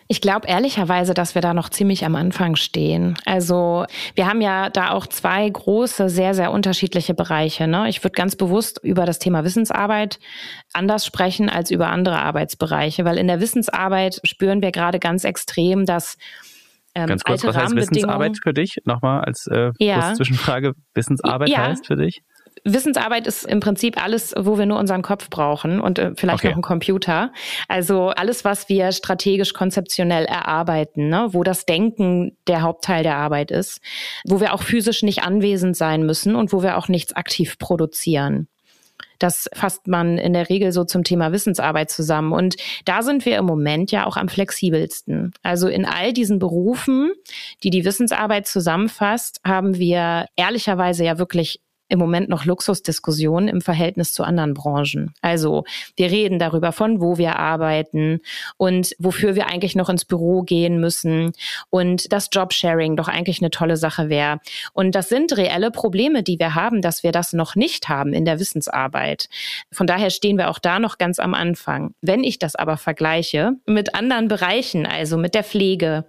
Ich 0.09 0.21
glaube 0.21 0.47
ehrlicherweise, 0.47 1.15
dass 1.15 1.35
wir 1.35 1.43
da 1.43 1.53
noch 1.53 1.69
ziemlich 1.69 2.05
am 2.05 2.15
Anfang 2.15 2.55
stehen. 2.55 3.17
Also 3.25 3.87
wir 4.15 4.29
haben 4.29 4.41
ja 4.41 4.71
da 4.71 4.91
auch 4.93 5.07
zwei 5.07 5.49
große, 5.49 6.09
sehr, 6.09 6.33
sehr 6.33 6.53
unterschiedliche 6.53 7.13
Bereiche. 7.13 7.67
Ne? 7.67 7.89
Ich 7.89 8.05
würde 8.05 8.15
ganz 8.15 8.37
bewusst 8.37 8.79
über 8.85 9.05
das 9.05 9.19
Thema 9.19 9.43
Wissensarbeit 9.43 10.21
anders 10.73 11.05
sprechen 11.05 11.49
als 11.49 11.73
über 11.73 11.89
andere 11.89 12.21
Arbeitsbereiche, 12.21 13.05
weil 13.05 13.19
in 13.19 13.27
der 13.27 13.41
Wissensarbeit 13.41 14.21
spüren 14.23 14.63
wir 14.63 14.71
gerade 14.71 15.01
ganz 15.01 15.25
extrem, 15.25 15.87
dass 15.87 16.17
ähm, 16.95 17.09
Ganz 17.09 17.25
kurz, 17.25 17.45
was 17.45 17.57
heißt 17.57 17.77
Wissensarbeit 17.77 18.39
für 18.43 18.55
dich? 18.55 18.79
Nochmal 18.85 19.23
als 19.23 19.47
äh, 19.49 19.73
ja. 19.79 20.15
Zwischenfrage. 20.15 20.73
Wissensarbeit 20.95 21.51
ja. 21.51 21.67
heißt 21.67 21.87
für 21.87 21.97
dich? 21.97 22.23
Wissensarbeit 22.65 23.27
ist 23.27 23.45
im 23.45 23.61
Prinzip 23.61 24.03
alles, 24.03 24.35
wo 24.37 24.59
wir 24.59 24.67
nur 24.67 24.79
unseren 24.79 25.03
Kopf 25.03 25.31
brauchen 25.31 25.81
und 25.81 25.99
äh, 25.99 26.13
vielleicht 26.17 26.41
okay. 26.41 26.49
noch 26.49 26.55
einen 26.55 26.63
Computer. 26.63 27.33
Also 27.69 28.09
alles, 28.09 28.45
was 28.45 28.69
wir 28.69 28.93
strategisch 28.93 29.53
konzeptionell 29.53 30.25
erarbeiten, 30.25 31.09
ne? 31.09 31.29
wo 31.31 31.45
das 31.45 31.67
Denken 31.67 32.37
der 32.47 32.63
Hauptteil 32.63 33.03
der 33.03 33.17
Arbeit 33.17 33.51
ist, 33.51 33.81
wo 34.25 34.41
wir 34.41 34.53
auch 34.53 34.63
physisch 34.63 35.03
nicht 35.03 35.23
anwesend 35.23 35.77
sein 35.77 36.05
müssen 36.05 36.35
und 36.35 36.53
wo 36.53 36.63
wir 36.63 36.77
auch 36.77 36.89
nichts 36.89 37.15
aktiv 37.15 37.59
produzieren. 37.59 38.49
Das 39.19 39.49
fasst 39.55 39.87
man 39.87 40.19
in 40.19 40.33
der 40.33 40.49
Regel 40.49 40.73
so 40.73 40.85
zum 40.85 41.05
Thema 41.05 41.33
Wissensarbeit 41.33 41.91
zusammen. 41.91 42.33
Und 42.33 42.57
da 42.85 43.03
sind 43.03 43.25
wir 43.25 43.39
im 43.39 43.47
Moment 43.47 43.91
ja 43.91 44.07
auch 44.07 44.17
am 44.17 44.29
flexibelsten. 44.29 45.33
Also 45.43 45.69
in 45.69 45.85
all 45.85 46.13
diesen 46.13 46.39
Berufen, 46.39 47.13
die 47.63 47.71
die 47.71 47.85
Wissensarbeit 47.85 48.47
zusammenfasst, 48.47 49.41
haben 49.45 49.79
wir 49.79 50.27
ehrlicherweise 50.37 51.05
ja 51.05 51.19
wirklich 51.19 51.61
im 51.89 51.99
Moment 51.99 52.29
noch 52.29 52.45
Luxusdiskussionen 52.45 53.49
im 53.49 53.61
Verhältnis 53.61 54.13
zu 54.13 54.25
anderen 54.25 54.55
Branchen. 54.55 55.15
Also 55.21 55.65
wir 55.97 56.11
reden 56.11 56.39
darüber, 56.39 56.73
von 56.73 57.01
wo 57.01 57.17
wir 57.17 57.37
arbeiten 57.37 58.21
und 58.57 58.95
wofür 58.99 59.37
wir 59.37 59.47
eigentlich 59.47 59.77
noch 59.77 59.89
ins 59.89 60.05
Büro 60.05 60.43
gehen 60.43 60.81
müssen 60.81 61.33
und 61.71 62.13
das 62.13 62.29
Jobsharing 62.33 62.97
doch 62.97 63.09
eigentlich 63.09 63.41
eine 63.41 63.51
tolle 63.51 63.77
Sache 63.77 64.09
wäre. 64.09 64.41
Und 64.73 64.95
das 64.95 65.09
sind 65.09 65.37
reelle 65.37 65.71
Probleme, 65.71 66.23
die 66.23 66.39
wir 66.39 66.55
haben, 66.55 66.83
dass 66.83 67.03
wir 67.03 67.13
das 67.13 67.33
noch 67.33 67.55
nicht 67.55 67.89
haben 67.89 68.13
in 68.13 68.25
der 68.25 68.41
Wissensarbeit. 68.41 69.29
Von 69.71 69.87
daher 69.87 70.11
stehen 70.11 70.39
wir 70.39 70.51
auch 70.51 70.59
da 70.59 70.79
noch 70.79 70.99
ganz 70.99 71.19
am 71.19 71.35
Anfang. 71.35 71.95
Wenn 72.01 72.25
ich 72.25 72.39
das 72.39 72.57
aber 72.57 72.77
vergleiche 72.77 73.53
mit 73.67 73.95
anderen 73.95 74.29
Bereichen, 74.29 74.87
also 74.87 75.17
mit 75.17 75.35
der 75.35 75.45
Pflege 75.45 76.05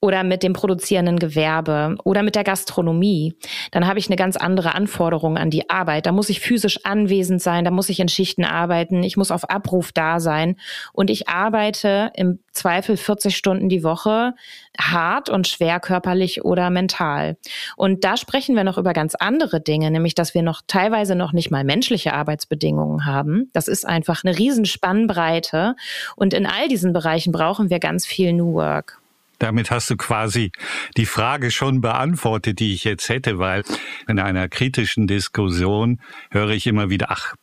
oder 0.00 0.22
mit 0.22 0.42
dem 0.42 0.52
produzierenden 0.52 1.18
Gewerbe 1.18 1.96
oder 2.04 2.22
mit 2.22 2.34
der 2.34 2.44
Gastronomie, 2.44 3.34
dann 3.70 3.86
habe 3.86 3.98
ich 3.98 4.08
eine 4.08 4.16
ganz 4.16 4.36
andere 4.36 4.74
Anforderung 4.74 4.97
Anforderungen 4.98 5.38
an 5.38 5.50
die 5.50 5.70
Arbeit. 5.70 6.06
Da 6.06 6.12
muss 6.12 6.28
ich 6.28 6.40
physisch 6.40 6.80
anwesend 6.84 7.40
sein, 7.40 7.64
da 7.64 7.70
muss 7.70 7.88
ich 7.88 8.00
in 8.00 8.08
Schichten 8.08 8.44
arbeiten, 8.44 9.04
ich 9.04 9.16
muss 9.16 9.30
auf 9.30 9.48
Abruf 9.48 9.92
da 9.92 10.18
sein 10.18 10.56
und 10.92 11.08
ich 11.08 11.28
arbeite 11.28 12.10
im 12.16 12.40
Zweifel 12.50 12.96
40 12.96 13.36
Stunden 13.36 13.68
die 13.68 13.84
Woche 13.84 14.34
hart 14.76 15.30
und 15.30 15.46
schwer 15.46 15.78
körperlich 15.78 16.44
oder 16.44 16.70
mental. 16.70 17.36
Und 17.76 18.02
da 18.02 18.16
sprechen 18.16 18.56
wir 18.56 18.64
noch 18.64 18.76
über 18.76 18.92
ganz 18.92 19.14
andere 19.14 19.60
Dinge, 19.60 19.92
nämlich 19.92 20.16
dass 20.16 20.34
wir 20.34 20.42
noch 20.42 20.62
teilweise 20.66 21.14
noch 21.14 21.32
nicht 21.32 21.52
mal 21.52 21.62
menschliche 21.62 22.12
Arbeitsbedingungen 22.12 23.06
haben. 23.06 23.50
Das 23.52 23.68
ist 23.68 23.86
einfach 23.86 24.24
eine 24.24 24.36
Riesenspannbreite 24.36 25.76
und 26.16 26.34
in 26.34 26.44
all 26.44 26.66
diesen 26.66 26.92
Bereichen 26.92 27.30
brauchen 27.30 27.70
wir 27.70 27.78
ganz 27.78 28.04
viel 28.04 28.32
New 28.32 28.54
Work. 28.54 28.98
Damit 29.38 29.70
hast 29.70 29.88
du 29.90 29.96
quasi 29.96 30.50
die 30.96 31.06
Frage 31.06 31.50
schon 31.50 31.80
beantwortet, 31.80 32.58
die 32.58 32.74
ich 32.74 32.84
jetzt 32.84 33.08
hätte, 33.08 33.38
weil 33.38 33.62
in 34.08 34.18
einer 34.18 34.48
kritischen 34.48 35.06
Diskussion 35.06 36.00
höre 36.30 36.50
ich 36.50 36.66
immer 36.66 36.90
wieder, 36.90 37.10
ach, 37.10 37.34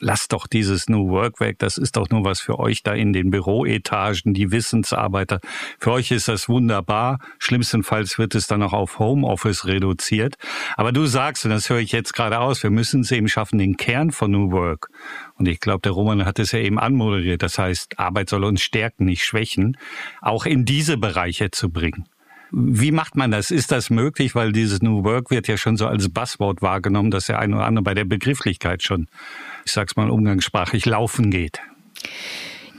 lasst 0.00 0.32
doch 0.32 0.46
dieses 0.46 0.88
New 0.88 1.10
Work 1.10 1.40
weg, 1.40 1.58
das 1.58 1.78
ist 1.78 1.96
doch 1.96 2.08
nur 2.10 2.24
was 2.24 2.40
für 2.40 2.58
euch 2.58 2.82
da 2.82 2.92
in 2.92 3.12
den 3.12 3.30
Büroetagen, 3.30 4.34
die 4.34 4.50
Wissensarbeiter. 4.50 5.40
Für 5.78 5.92
euch 5.92 6.10
ist 6.10 6.28
das 6.28 6.48
wunderbar. 6.48 7.18
Schlimmstenfalls 7.38 8.18
wird 8.18 8.34
es 8.34 8.46
dann 8.46 8.62
auch 8.62 8.72
auf 8.72 8.98
Homeoffice 8.98 9.66
reduziert. 9.66 10.36
Aber 10.76 10.92
du 10.92 11.06
sagst, 11.06 11.44
und 11.44 11.50
das 11.50 11.70
höre 11.70 11.78
ich 11.78 11.92
jetzt 11.92 12.14
gerade 12.14 12.40
aus, 12.40 12.62
wir 12.62 12.70
müssen 12.70 13.02
es 13.02 13.12
eben 13.12 13.28
schaffen, 13.28 13.58
den 13.58 13.76
Kern 13.76 14.10
von 14.10 14.30
New 14.30 14.50
Work. 14.50 14.88
Und 15.34 15.46
ich 15.46 15.60
glaube, 15.60 15.82
der 15.82 15.92
Roman 15.92 16.24
hat 16.24 16.38
es 16.38 16.52
ja 16.52 16.58
eben 16.58 16.78
anmoderiert. 16.78 17.42
Das 17.42 17.58
heißt, 17.58 17.98
Arbeit 17.98 18.30
soll 18.30 18.44
uns 18.44 18.62
stärken, 18.62 19.04
nicht 19.04 19.24
schwächen, 19.24 19.76
auch 20.20 20.46
in 20.46 20.64
diese 20.64 20.96
Bereiche 20.96 21.50
zu 21.50 21.70
bringen. 21.70 22.06
Wie 22.52 22.90
macht 22.90 23.14
man 23.14 23.30
das? 23.30 23.52
Ist 23.52 23.70
das 23.70 23.90
möglich? 23.90 24.34
Weil 24.34 24.50
dieses 24.50 24.82
New 24.82 25.04
Work 25.04 25.30
wird 25.30 25.46
ja 25.46 25.56
schon 25.56 25.76
so 25.76 25.86
als 25.86 26.08
Buzzword 26.08 26.62
wahrgenommen, 26.62 27.10
dass 27.12 27.26
der 27.26 27.38
eine 27.38 27.56
oder 27.56 27.64
andere 27.64 27.84
bei 27.84 27.94
der 27.94 28.04
Begrifflichkeit 28.04 28.82
schon, 28.82 29.06
ich 29.64 29.72
sag's 29.72 29.96
mal 29.96 30.10
umgangssprachlich, 30.10 30.86
laufen 30.86 31.30
geht. 31.30 31.60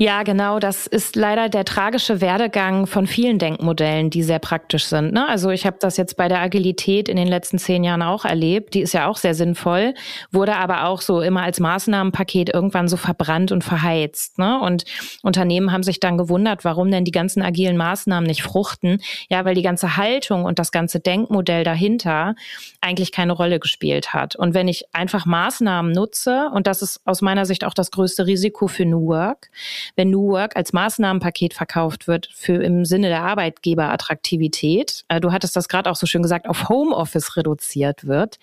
Ja, 0.01 0.23
genau. 0.23 0.57
Das 0.57 0.87
ist 0.87 1.15
leider 1.15 1.47
der 1.47 1.63
tragische 1.63 2.21
Werdegang 2.21 2.87
von 2.87 3.05
vielen 3.05 3.37
Denkmodellen, 3.37 4.09
die 4.09 4.23
sehr 4.23 4.39
praktisch 4.39 4.85
sind. 4.85 5.13
Ne? 5.13 5.29
Also 5.29 5.51
ich 5.51 5.67
habe 5.67 5.77
das 5.79 5.95
jetzt 5.95 6.17
bei 6.17 6.27
der 6.27 6.39
Agilität 6.39 7.07
in 7.07 7.17
den 7.17 7.27
letzten 7.27 7.59
zehn 7.59 7.83
Jahren 7.83 8.01
auch 8.01 8.25
erlebt. 8.25 8.73
Die 8.73 8.81
ist 8.81 8.93
ja 8.93 9.05
auch 9.05 9.17
sehr 9.17 9.35
sinnvoll, 9.35 9.93
wurde 10.31 10.55
aber 10.55 10.85
auch 10.85 11.01
so 11.01 11.21
immer 11.21 11.43
als 11.43 11.59
Maßnahmenpaket 11.59 12.51
irgendwann 12.51 12.87
so 12.87 12.97
verbrannt 12.97 13.51
und 13.51 13.63
verheizt. 13.63 14.39
Ne? 14.39 14.59
Und 14.59 14.85
Unternehmen 15.21 15.71
haben 15.71 15.83
sich 15.83 15.99
dann 15.99 16.17
gewundert, 16.17 16.65
warum 16.65 16.89
denn 16.89 17.05
die 17.05 17.11
ganzen 17.11 17.43
agilen 17.43 17.77
Maßnahmen 17.77 18.25
nicht 18.25 18.41
fruchten. 18.41 19.03
Ja, 19.29 19.45
weil 19.45 19.53
die 19.53 19.61
ganze 19.61 19.97
Haltung 19.97 20.45
und 20.45 20.57
das 20.57 20.71
ganze 20.71 20.99
Denkmodell 20.99 21.63
dahinter 21.63 22.33
eigentlich 22.81 23.11
keine 23.11 23.33
Rolle 23.33 23.59
gespielt 23.59 24.15
hat. 24.15 24.35
Und 24.35 24.55
wenn 24.55 24.67
ich 24.67 24.85
einfach 24.93 25.27
Maßnahmen 25.27 25.91
nutze, 25.91 26.49
und 26.55 26.65
das 26.65 26.81
ist 26.81 27.01
aus 27.05 27.21
meiner 27.21 27.45
Sicht 27.45 27.63
auch 27.63 27.75
das 27.75 27.91
größte 27.91 28.25
Risiko 28.25 28.67
für 28.67 28.87
New 28.87 29.05
Work, 29.05 29.51
wenn 29.95 30.09
New 30.09 30.29
Work 30.29 30.55
als 30.55 30.73
Maßnahmenpaket 30.73 31.53
verkauft 31.53 32.07
wird 32.07 32.29
für 32.33 32.63
im 32.63 32.85
Sinne 32.85 33.09
der 33.09 33.23
Arbeitgeberattraktivität, 33.23 35.05
äh, 35.07 35.19
du 35.19 35.31
hattest 35.31 35.55
das 35.55 35.67
gerade 35.67 35.89
auch 35.89 35.95
so 35.95 36.05
schön 36.05 36.21
gesagt, 36.23 36.47
auf 36.47 36.69
Homeoffice 36.69 37.37
reduziert 37.37 38.07
wird, 38.07 38.37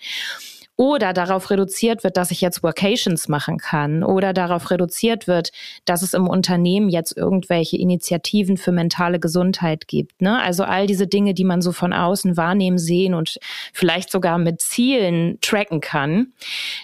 oder 0.79 1.11
darauf 1.11 1.49
reduziert 1.49 2.05
wird, 2.05 2.15
dass 2.15 2.31
ich 2.31 2.39
jetzt 2.39 2.63
Workations 2.63 3.27
machen 3.27 3.57
kann 3.57 4.01
oder 4.01 4.31
darauf 4.31 4.71
reduziert 4.71 5.27
wird, 5.27 5.51
dass 5.83 6.01
es 6.01 6.13
im 6.13 6.25
Unternehmen 6.25 6.87
jetzt 6.87 7.17
irgendwelche 7.17 7.75
Initiativen 7.75 8.55
für 8.55 8.71
mentale 8.71 9.19
Gesundheit 9.19 9.89
gibt. 9.89 10.21
Ne? 10.21 10.41
Also 10.41 10.63
all 10.63 10.87
diese 10.87 11.05
Dinge, 11.05 11.33
die 11.33 11.43
man 11.43 11.61
so 11.61 11.73
von 11.73 11.91
außen 11.91 12.37
wahrnehmen, 12.37 12.77
sehen 12.77 13.13
und 13.13 13.39
vielleicht 13.73 14.09
sogar 14.09 14.37
mit 14.37 14.61
Zielen 14.61 15.37
tracken 15.41 15.81
kann, 15.81 16.27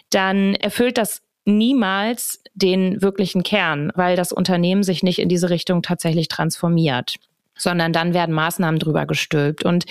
dann 0.10 0.56
erfüllt 0.56 0.98
das 0.98 1.22
niemals 1.46 2.42
den 2.54 3.02
wirklichen 3.02 3.44
Kern, 3.44 3.92
weil 3.96 4.16
das 4.16 4.32
Unternehmen 4.32 4.84
sich 4.84 5.04
nicht 5.04 5.20
in 5.20 5.30
diese 5.30 5.50
Richtung 5.50 5.82
tatsächlich 5.82 6.28
transformiert 6.28 7.16
sondern 7.58 7.94
dann 7.94 8.14
werden 8.14 8.36
Maßnahmen 8.36 8.80
drüber 8.80 9.06
gestülpt. 9.06 9.64
Und 9.64 9.86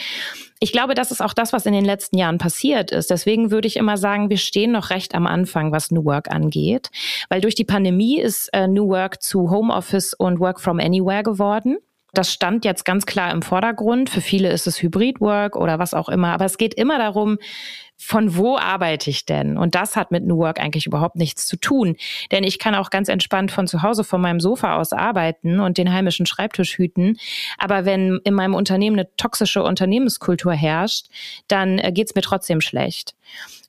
ich 0.60 0.72
glaube, 0.72 0.94
das 0.94 1.10
ist 1.10 1.22
auch 1.22 1.34
das, 1.34 1.52
was 1.52 1.66
in 1.66 1.72
den 1.72 1.84
letzten 1.84 2.18
Jahren 2.18 2.38
passiert 2.38 2.90
ist. 2.90 3.10
Deswegen 3.10 3.50
würde 3.50 3.68
ich 3.68 3.76
immer 3.76 3.96
sagen, 3.96 4.30
wir 4.30 4.36
stehen 4.36 4.72
noch 4.72 4.90
recht 4.90 5.14
am 5.14 5.26
Anfang, 5.26 5.72
was 5.72 5.90
New 5.90 6.04
Work 6.04 6.30
angeht, 6.30 6.90
weil 7.28 7.40
durch 7.40 7.54
die 7.54 7.64
Pandemie 7.64 8.20
ist 8.20 8.48
äh, 8.52 8.68
New 8.68 8.88
Work 8.88 9.22
zu 9.22 9.50
Homeoffice 9.50 10.14
und 10.14 10.40
Work 10.40 10.60
from 10.60 10.78
Anywhere 10.78 11.22
geworden. 11.22 11.78
Das 12.12 12.32
stand 12.32 12.64
jetzt 12.64 12.84
ganz 12.84 13.06
klar 13.06 13.32
im 13.32 13.42
Vordergrund. 13.42 14.08
Für 14.08 14.20
viele 14.20 14.52
ist 14.52 14.68
es 14.68 14.80
Hybrid 14.80 15.20
Work 15.20 15.56
oder 15.56 15.80
was 15.80 15.94
auch 15.94 16.08
immer. 16.08 16.28
Aber 16.28 16.44
es 16.44 16.58
geht 16.58 16.74
immer 16.74 16.98
darum, 16.98 17.38
von 18.06 18.36
wo 18.36 18.58
arbeite 18.58 19.08
ich 19.08 19.24
denn? 19.24 19.56
Und 19.56 19.74
das 19.74 19.96
hat 19.96 20.10
mit 20.10 20.26
New 20.26 20.36
Work 20.36 20.60
eigentlich 20.60 20.84
überhaupt 20.84 21.16
nichts 21.16 21.46
zu 21.46 21.56
tun. 21.56 21.96
Denn 22.32 22.44
ich 22.44 22.58
kann 22.58 22.74
auch 22.74 22.90
ganz 22.90 23.08
entspannt 23.08 23.50
von 23.50 23.66
zu 23.66 23.80
Hause, 23.80 24.04
von 24.04 24.20
meinem 24.20 24.40
Sofa 24.40 24.76
aus 24.76 24.92
arbeiten 24.92 25.58
und 25.58 25.78
den 25.78 25.90
heimischen 25.90 26.26
Schreibtisch 26.26 26.76
hüten. 26.76 27.16
Aber 27.56 27.86
wenn 27.86 28.20
in 28.24 28.34
meinem 28.34 28.52
Unternehmen 28.52 28.98
eine 28.98 29.08
toxische 29.16 29.62
Unternehmenskultur 29.62 30.52
herrscht, 30.52 31.06
dann 31.48 31.78
äh, 31.78 31.92
geht's 31.92 32.14
mir 32.14 32.20
trotzdem 32.20 32.60
schlecht. 32.60 33.14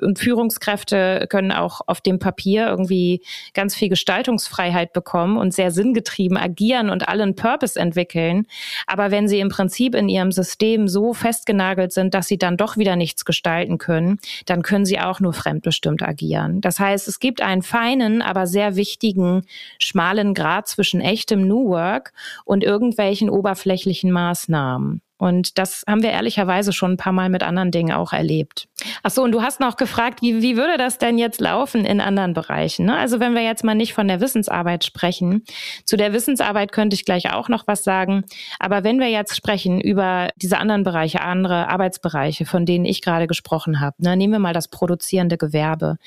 Und 0.02 0.20
Führungskräfte 0.20 1.28
können 1.30 1.52
auch 1.52 1.82
auf 1.88 2.02
dem 2.02 2.20
Papier 2.20 2.68
irgendwie 2.68 3.22
ganz 3.54 3.76
viel 3.76 3.90
Gestaltungsfreiheit 3.90 4.92
bekommen 4.92 5.38
und 5.38 5.54
sehr 5.54 5.72
sinngetrieben 5.72 6.38
agieren 6.38 6.90
und 6.90 7.08
allen 7.08 7.36
Purpose 7.36 7.80
entwickeln. 7.80 8.48
Aber 8.88 9.12
wenn 9.12 9.30
sie 9.30 9.40
im 9.40 9.50
Prinzip 9.50 9.96
in 9.96 10.10
ihrem 10.10 10.34
System 10.34 10.90
so 10.90 11.14
festgenagelt 11.14 11.94
sind, 11.94 12.14
dass 12.14 12.28
sie 12.28 12.38
dann 12.38 12.58
doch 12.58 12.76
wieder 12.76 12.98
nichts 12.98 13.24
gestalten 13.24 13.78
können, 13.78 14.20
dann 14.46 14.62
können 14.62 14.86
sie 14.86 15.00
auch 15.00 15.20
nur 15.20 15.34
fremdbestimmt 15.34 16.02
agieren. 16.04 16.62
Das 16.62 16.80
heißt, 16.80 17.08
es 17.08 17.20
gibt 17.20 17.42
einen 17.42 17.62
feinen, 17.62 18.22
aber 18.22 18.48
sehr 18.48 18.76
wichtigen, 18.76 19.44
schmalen 19.80 20.34
Grad 20.34 20.68
zwischen 20.68 21.02
echtem 21.02 21.48
New 21.48 21.70
Work 21.70 22.14
und 22.44 22.64
irgendwelchen 22.64 23.30
oberflächlichen 23.30 24.12
Maßnahmen. 24.12 25.02
Und 25.18 25.58
das 25.58 25.84
haben 25.88 26.04
wir 26.04 26.12
ehrlicherweise 26.12 26.74
schon 26.74 26.94
ein 26.94 26.98
paar 26.98 27.14
Mal 27.14 27.30
mit 27.30 27.42
anderen 27.42 27.72
Dingen 27.72 27.94
auch 27.94 28.12
erlebt. 28.12 28.68
Ach 29.04 29.12
so, 29.12 29.24
und 29.24 29.32
du 29.32 29.42
hast 29.42 29.60
noch 29.60 29.78
gefragt, 29.78 30.22
wie, 30.22 30.42
wie 30.42 30.58
würde 30.58 30.78
das 30.78 30.98
denn 30.98 31.18
jetzt 31.18 31.42
laufen 31.42 31.86
in 31.86 32.02
anderen 32.02 32.34
Bereichen? 32.34 32.86
Ne? 32.86 32.98
Also 32.98 33.20
wenn 33.20 33.34
wir 33.34 33.44
jetzt 33.44 33.64
mal 33.64 33.76
nicht 33.76 33.94
von 33.94 34.08
der 34.08 34.22
Wissensarbeit 34.22 34.84
sprechen, 34.84 35.44
zu 35.86 35.98
der 35.98 36.14
Wissensarbeit 36.14 36.72
könnte 36.72 36.96
ich 36.96 37.06
gleich 37.06 37.32
auch 37.32 37.50
noch 37.50 37.68
was 37.68 37.84
sagen. 37.84 38.24
Aber 38.60 38.84
wenn 38.84 39.00
wir 39.00 39.10
jetzt 39.10 39.36
sprechen 39.36 39.82
über 39.82 40.30
diese 40.36 40.58
anderen 40.58 40.84
Bereiche, 40.84 41.22
andere 41.22 41.68
Arbeitsbereiche, 41.70 42.46
von 42.46 42.66
denen 42.66 42.86
ich 42.86 43.02
gerade 43.02 43.28
gesprochen 43.28 43.80
habe, 43.80 43.96
ne, 44.00 44.18
nehmen 44.18 44.34
wir 44.34 44.40
mal 44.40 44.54
das 44.54 44.68
produzierende 44.68 45.38
Gewerbe, 45.38 45.98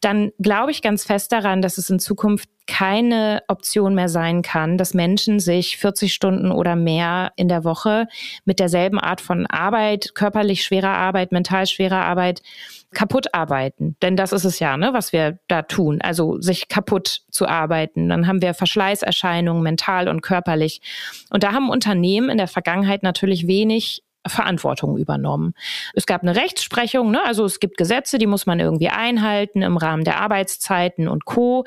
dann 0.00 0.32
glaube 0.40 0.70
ich 0.70 0.82
ganz 0.82 1.04
fest 1.04 1.32
daran, 1.32 1.62
dass 1.62 1.78
es 1.78 1.90
in 1.90 1.98
Zukunft 1.98 2.48
keine 2.66 3.42
Option 3.48 3.94
mehr 3.94 4.08
sein 4.08 4.42
kann, 4.42 4.78
dass 4.78 4.94
Menschen 4.94 5.38
sich 5.38 5.76
40 5.76 6.14
Stunden 6.14 6.50
oder 6.50 6.76
mehr 6.76 7.32
in 7.36 7.48
der 7.48 7.64
Woche 7.64 8.06
mit 8.44 8.58
derselben 8.58 8.98
Art 8.98 9.20
von 9.20 9.46
Arbeit, 9.46 10.14
körperlich 10.14 10.62
schwerer 10.62 10.96
Arbeit, 10.96 11.32
mental 11.32 11.66
schwerer 11.66 12.03
Arbeit, 12.04 12.42
kaputt 12.92 13.34
arbeiten. 13.34 13.96
Denn 14.02 14.16
das 14.16 14.32
ist 14.32 14.44
es 14.44 14.58
ja, 14.58 14.76
ne, 14.76 14.92
was 14.92 15.12
wir 15.12 15.38
da 15.48 15.62
tun. 15.62 16.00
Also 16.00 16.40
sich 16.40 16.68
kaputt 16.68 17.22
zu 17.30 17.46
arbeiten. 17.46 18.08
Dann 18.08 18.26
haben 18.26 18.40
wir 18.40 18.54
Verschleißerscheinungen 18.54 19.62
mental 19.62 20.08
und 20.08 20.22
körperlich. 20.22 20.80
Und 21.30 21.42
da 21.42 21.52
haben 21.52 21.68
Unternehmen 21.70 22.30
in 22.30 22.38
der 22.38 22.48
Vergangenheit 22.48 23.02
natürlich 23.02 23.46
wenig 23.46 24.02
Verantwortung 24.26 24.96
übernommen. 24.96 25.54
Es 25.92 26.06
gab 26.06 26.22
eine 26.22 26.34
Rechtsprechung, 26.34 27.10
ne? 27.10 27.22
also 27.24 27.44
es 27.44 27.60
gibt 27.60 27.76
Gesetze, 27.76 28.18
die 28.18 28.26
muss 28.26 28.46
man 28.46 28.58
irgendwie 28.58 28.88
einhalten 28.88 29.62
im 29.62 29.76
Rahmen 29.76 30.04
der 30.04 30.18
Arbeitszeiten 30.18 31.08
und 31.08 31.24
Co. 31.26 31.64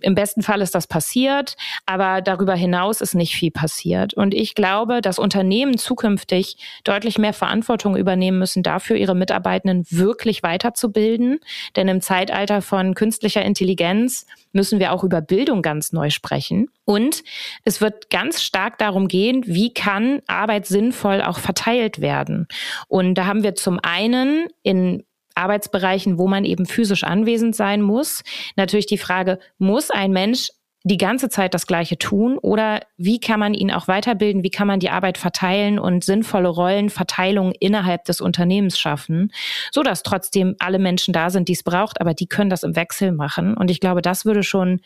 Im 0.00 0.14
besten 0.14 0.42
Fall 0.42 0.60
ist 0.60 0.74
das 0.74 0.86
passiert, 0.86 1.56
aber 1.86 2.20
darüber 2.20 2.54
hinaus 2.54 3.00
ist 3.00 3.14
nicht 3.14 3.34
viel 3.34 3.50
passiert. 3.50 4.14
Und 4.14 4.34
ich 4.34 4.54
glaube, 4.54 5.00
dass 5.00 5.18
Unternehmen 5.18 5.78
zukünftig 5.78 6.58
deutlich 6.84 7.18
mehr 7.18 7.32
Verantwortung 7.32 7.96
übernehmen 7.96 8.38
müssen, 8.38 8.62
dafür 8.62 8.96
ihre 8.96 9.14
Mitarbeitenden 9.14 9.86
wirklich 9.90 10.42
weiterzubilden. 10.42 11.38
Denn 11.76 11.88
im 11.88 12.00
Zeitalter 12.00 12.62
von 12.62 12.94
künstlicher 12.94 13.42
Intelligenz 13.42 14.26
müssen 14.52 14.80
wir 14.80 14.92
auch 14.92 15.04
über 15.04 15.20
Bildung 15.20 15.62
ganz 15.62 15.92
neu 15.92 16.10
sprechen. 16.10 16.68
Und 16.84 17.22
es 17.64 17.80
wird 17.80 18.10
ganz 18.10 18.42
stark 18.42 18.78
darum 18.78 19.08
gehen, 19.08 19.44
wie 19.46 19.72
kann 19.72 20.20
Arbeit 20.26 20.66
sinnvoll 20.66 21.22
auch 21.22 21.38
verteilt 21.38 22.00
werden. 22.00 22.48
Und 22.88 23.14
da 23.14 23.26
haben 23.26 23.42
wir 23.42 23.54
zum 23.54 23.78
einen 23.82 24.48
in 24.62 25.04
Arbeitsbereichen, 25.36 26.18
wo 26.18 26.28
man 26.28 26.44
eben 26.44 26.66
physisch 26.66 27.04
anwesend 27.04 27.54
sein 27.54 27.82
muss. 27.82 28.22
Natürlich 28.56 28.86
die 28.86 28.98
Frage, 28.98 29.38
muss 29.58 29.90
ein 29.90 30.12
Mensch 30.12 30.50
die 30.88 30.98
ganze 30.98 31.28
Zeit 31.28 31.52
das 31.52 31.66
Gleiche 31.66 31.98
tun 31.98 32.38
oder 32.38 32.80
wie 32.96 33.18
kann 33.18 33.40
man 33.40 33.54
ihn 33.54 33.72
auch 33.72 33.88
weiterbilden, 33.88 34.44
wie 34.44 34.50
kann 34.50 34.68
man 34.68 34.78
die 34.78 34.90
Arbeit 34.90 35.18
verteilen 35.18 35.80
und 35.80 36.04
sinnvolle 36.04 36.48
Rollenverteilung 36.48 37.52
innerhalb 37.58 38.04
des 38.04 38.20
Unternehmens 38.20 38.78
schaffen, 38.78 39.32
so 39.72 39.82
dass 39.82 40.04
trotzdem 40.04 40.54
alle 40.60 40.78
Menschen 40.78 41.12
da 41.12 41.30
sind, 41.30 41.48
die 41.48 41.54
es 41.54 41.64
braucht, 41.64 42.00
aber 42.00 42.14
die 42.14 42.28
können 42.28 42.50
das 42.50 42.62
im 42.62 42.76
Wechsel 42.76 43.10
machen. 43.10 43.56
Und 43.56 43.68
ich 43.68 43.80
glaube, 43.80 44.00
das 44.00 44.24
würde 44.24 44.44
schon 44.44 44.80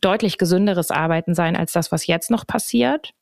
deutlich 0.00 0.38
gesünderes 0.38 0.90
Arbeiten 0.90 1.34
sein 1.34 1.56
als 1.56 1.72
das, 1.72 1.92
was 1.92 2.06
jetzt 2.06 2.30
noch 2.30 2.46
passiert. 2.46 3.12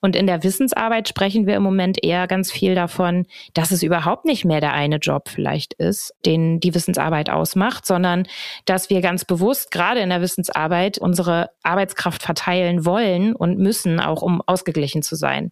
Und 0.00 0.16
in 0.16 0.26
der 0.26 0.42
Wissensarbeit 0.44 1.08
sprechen 1.08 1.46
wir 1.46 1.56
im 1.56 1.62
Moment 1.62 2.02
eher 2.02 2.26
ganz 2.26 2.50
viel 2.50 2.74
davon, 2.74 3.26
dass 3.54 3.70
es 3.70 3.82
überhaupt 3.82 4.24
nicht 4.24 4.44
mehr 4.44 4.60
der 4.60 4.72
eine 4.72 4.96
Job 4.96 5.28
vielleicht 5.28 5.74
ist, 5.74 6.14
den 6.24 6.60
die 6.60 6.74
Wissensarbeit 6.74 7.30
ausmacht, 7.30 7.86
sondern 7.86 8.26
dass 8.64 8.90
wir 8.90 9.00
ganz 9.00 9.24
bewusst 9.24 9.70
gerade 9.70 10.00
in 10.00 10.10
der 10.10 10.20
Wissensarbeit 10.20 10.98
unsere 10.98 11.50
Arbeitskraft 11.62 12.22
verteilen 12.22 12.84
wollen 12.84 13.34
und 13.34 13.58
müssen, 13.58 14.00
auch 14.00 14.22
um 14.22 14.42
ausgeglichen 14.46 15.02
zu 15.02 15.16
sein. 15.16 15.50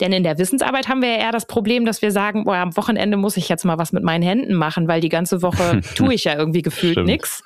Denn 0.00 0.12
in 0.12 0.22
der 0.22 0.38
Wissensarbeit 0.38 0.88
haben 0.88 1.02
wir 1.02 1.10
ja 1.10 1.18
eher 1.18 1.32
das 1.32 1.46
Problem, 1.46 1.84
dass 1.84 2.02
wir 2.02 2.10
sagen, 2.10 2.44
boah, 2.44 2.56
am 2.56 2.76
Wochenende 2.76 3.16
muss 3.16 3.36
ich 3.36 3.48
jetzt 3.48 3.64
mal 3.64 3.78
was 3.78 3.92
mit 3.92 4.02
meinen 4.02 4.22
Händen 4.22 4.54
machen, 4.54 4.88
weil 4.88 5.00
die 5.00 5.08
ganze 5.08 5.42
Woche 5.42 5.80
tue 5.94 6.14
ich 6.14 6.24
ja 6.24 6.34
irgendwie 6.36 6.62
gefühlt 6.62 7.04
nichts. 7.04 7.42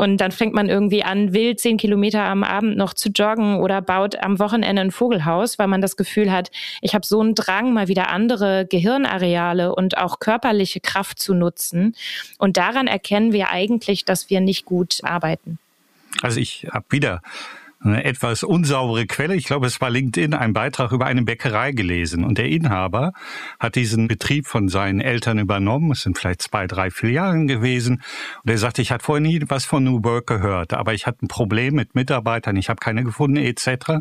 Und 0.00 0.16
dann 0.16 0.32
fängt 0.32 0.54
man 0.54 0.70
irgendwie 0.70 1.04
an, 1.04 1.34
wild 1.34 1.60
zehn 1.60 1.76
Kilometer 1.76 2.22
am 2.24 2.42
Abend 2.42 2.78
noch 2.78 2.94
zu 2.94 3.10
joggen 3.10 3.56
oder 3.56 3.82
baut 3.82 4.16
am 4.16 4.38
Wochenende 4.38 4.80
ein 4.80 4.92
Vogelhaus, 4.92 5.58
weil 5.58 5.66
man 5.66 5.82
das 5.82 5.94
Gefühl 5.94 6.32
hat, 6.32 6.50
ich 6.80 6.94
habe 6.94 7.04
so 7.04 7.20
einen 7.20 7.34
Drang, 7.34 7.74
mal 7.74 7.86
wieder 7.86 8.08
andere 8.08 8.64
Gehirnareale 8.64 9.74
und 9.74 9.98
auch 9.98 10.18
körperliche 10.18 10.80
Kraft 10.80 11.20
zu 11.20 11.34
nutzen. 11.34 11.94
Und 12.38 12.56
daran 12.56 12.86
erkennen 12.86 13.34
wir 13.34 13.50
eigentlich, 13.50 14.06
dass 14.06 14.30
wir 14.30 14.40
nicht 14.40 14.64
gut 14.64 15.00
arbeiten. 15.02 15.58
Also 16.22 16.40
ich 16.40 16.66
habe 16.72 16.86
wieder 16.88 17.20
eine 17.82 18.04
etwas 18.04 18.42
unsaubere 18.42 19.06
Quelle. 19.06 19.34
Ich 19.34 19.44
glaube, 19.44 19.66
es 19.66 19.80
war 19.80 19.90
LinkedIn, 19.90 20.34
ein 20.34 20.52
Beitrag 20.52 20.92
über 20.92 21.06
eine 21.06 21.22
Bäckerei 21.22 21.72
gelesen. 21.72 22.24
Und 22.24 22.38
der 22.38 22.48
Inhaber 22.48 23.12
hat 23.58 23.74
diesen 23.74 24.06
Betrieb 24.06 24.46
von 24.46 24.68
seinen 24.68 25.00
Eltern 25.00 25.38
übernommen. 25.38 25.92
Es 25.92 26.02
sind 26.02 26.18
vielleicht 26.18 26.42
zwei, 26.42 26.66
drei, 26.66 26.90
vier 26.90 27.10
Jahre 27.10 27.46
gewesen. 27.46 28.02
Und 28.44 28.50
er 28.50 28.58
sagte, 28.58 28.82
ich 28.82 28.92
hatte 28.92 29.04
vorher 29.04 29.22
nie 29.22 29.42
was 29.48 29.64
von 29.64 29.84
New 29.84 30.04
Work 30.04 30.26
gehört, 30.26 30.74
aber 30.74 30.92
ich 30.94 31.06
hatte 31.06 31.24
ein 31.24 31.28
Problem 31.28 31.74
mit 31.74 31.94
Mitarbeitern, 31.94 32.56
ich 32.56 32.68
habe 32.68 32.80
keine 32.80 33.04
gefunden 33.04 33.36
etc. 33.36 34.00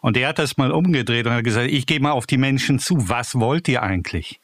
Und 0.00 0.16
er 0.16 0.28
hat 0.28 0.38
das 0.38 0.56
mal 0.56 0.70
umgedreht 0.70 1.26
und 1.26 1.32
hat 1.32 1.44
gesagt, 1.44 1.70
ich 1.70 1.86
gehe 1.86 2.00
mal 2.00 2.12
auf 2.12 2.26
die 2.26 2.38
Menschen 2.38 2.78
zu. 2.78 3.08
Was 3.08 3.34
wollt 3.34 3.68
ihr 3.68 3.82
eigentlich? 3.82 4.40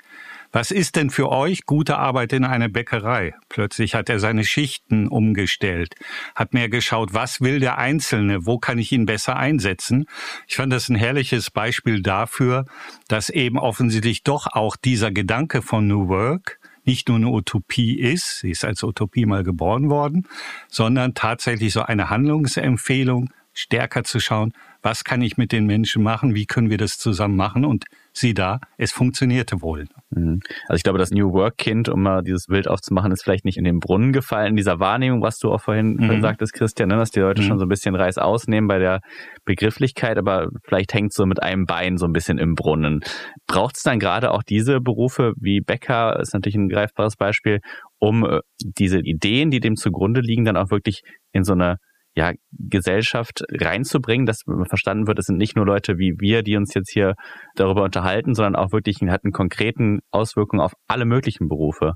Was 0.55 0.71
ist 0.71 0.95
denn 0.95 1.11
für 1.11 1.33
euch 1.33 1.67
gute 1.67 1.99
Arbeit 1.99 2.33
in 2.33 2.45
einer 2.45 2.69
Bäckerei? 2.69 3.35
Plötzlich 3.49 3.97
hat 3.97 4.09
er 4.09 4.21
seine 4.21 4.45
Schichten 4.45 5.09
umgestellt, 5.09 5.97
hat 6.37 6.55
mehr 6.55 6.69
geschaut, 6.69 7.13
was 7.13 7.41
will 7.41 7.59
der 7.59 7.77
Einzelne, 7.77 8.47
wo 8.47 8.59
kann 8.59 8.79
ich 8.79 8.93
ihn 8.93 9.05
besser 9.05 9.35
einsetzen? 9.35 10.05
Ich 10.47 10.55
fand 10.55 10.73
das 10.73 10.89
ein 10.89 10.95
herrliches 10.95 11.51
Beispiel 11.51 12.03
dafür, 12.03 12.67
dass 13.09 13.31
eben 13.31 13.59
offensichtlich 13.59 14.23
doch 14.23 14.47
auch 14.47 14.77
dieser 14.77 15.11
Gedanke 15.11 15.61
von 15.61 15.89
New 15.89 16.07
Work 16.07 16.61
nicht 16.85 17.09
nur 17.09 17.17
eine 17.17 17.31
Utopie 17.31 17.99
ist, 17.99 18.39
sie 18.39 18.53
ist 18.53 18.65
als 18.65 18.85
Utopie 18.85 19.27
mal 19.27 19.43
geboren 19.43 19.91
worden, 19.91 20.29
sondern 20.69 21.15
tatsächlich 21.15 21.73
so 21.73 21.83
eine 21.83 22.11
Handlungsempfehlung, 22.11 23.29
stärker 23.55 24.05
zu 24.05 24.21
schauen, 24.21 24.53
was 24.83 25.03
kann 25.03 25.21
ich 25.21 25.37
mit 25.37 25.51
den 25.51 25.67
Menschen 25.67 26.05
machen, 26.05 26.37
wie 26.37 26.47
können 26.47 26.71
wir 26.71 26.79
das 26.79 26.97
zusammen 26.97 27.35
machen 27.35 27.65
und 27.65 27.87
sieh 28.17 28.33
da, 28.33 28.61
es 28.79 28.93
funktionierte 28.93 29.61
wohl. 29.61 29.87
Mhm. 30.11 30.41
Also 30.69 30.77
ich 30.77 30.85
glaube, 30.85 30.99
das 30.99 31.11
New 31.11 31.33
Work 31.33 31.59
Kind, 31.59 31.89
um 31.89 32.03
mal 32.03 32.23
dieses 32.23 32.47
Bild 32.47 32.69
aufzumachen, 32.69 33.11
ist 33.11 33.25
vielleicht 33.25 33.45
nicht 33.45 33.59
in 33.59 33.65
den 33.65 33.81
Brunnen 33.81 34.13
gefallen, 34.13 34.51
in 34.51 34.57
dieser 34.57 34.79
Wahrnehmung, 34.79 35.21
was 35.21 35.39
du 35.39 35.53
auch 35.53 35.61
vorhin 35.61 35.97
mhm. 35.97 36.23
sagtest, 36.23 36.53
Christian, 36.53 36.89
ne, 36.89 36.97
dass 36.97 37.11
die 37.11 37.21
Leute 37.21 37.43
mhm. 37.43 37.47
schon 37.47 37.59
so 37.59 37.65
ein 37.65 37.69
bisschen 37.69 37.97
Reis 37.97 38.17
ausnehmen 38.17 38.69
bei 38.69 38.79
der 38.79 39.01
Begrifflichkeit, 39.45 40.17
aber 40.17 40.49
vielleicht 40.63 40.95
hängt 40.95 41.13
so 41.13 41.27
mit 41.27 41.43
einem 41.43 41.67
Bein 41.67 41.99
so 41.99 42.07
ein 42.07 42.13
bisschen 42.13 42.39
im 42.39 42.55
Brunnen. 42.55 43.01
Braucht 43.49 43.77
es 43.77 43.83
dann 43.83 43.99
gerade 43.99 44.31
auch 44.31 44.45
diese 44.45 44.81
Berufe 44.81 45.33
wie 45.37 45.61
Bäcker, 45.61 46.21
ist 46.21 46.35
natürlich 46.35 46.57
ein 46.57 46.69
greifbares 46.69 47.17
Beispiel, 47.17 47.59
um 47.99 48.25
äh, 48.25 48.41
diese 48.63 49.01
Ideen, 49.01 49.51
die 49.51 49.61
dem 49.61 49.75
zugrunde 49.75 50.21
liegen, 50.21 50.45
dann 50.45 50.57
auch 50.57 50.71
wirklich 50.71 51.03
in 51.33 51.43
so 51.43 51.53
eine 51.53 51.79
ja, 52.17 52.33
Gesellschaft 52.53 53.45
reinzubringen, 53.51 54.27
dass 54.27 54.43
verstanden 54.69 55.07
wird, 55.07 55.19
es 55.19 55.27
sind 55.27 55.37
nicht 55.37 55.57
nur 55.57 55.67
Leute 55.67 55.99
wie 55.99 56.15
wir, 56.19 56.43
die 56.43 56.57
uns 56.57 56.73
jetzt 56.75 56.93
hier 56.93 57.15
darüber 57.57 57.83
unterhalten, 57.83 58.35
sondern 58.35 58.57
auch 58.57 58.73
wirklich 58.73 58.99
hat 59.09 59.25
einen 59.25 59.33
konkreten 59.33 60.01
Auswirkungen 60.11 60.63
auf 60.63 60.75
alle 60.87 61.05
möglichen 61.05 61.49
Berufe. 61.49 61.95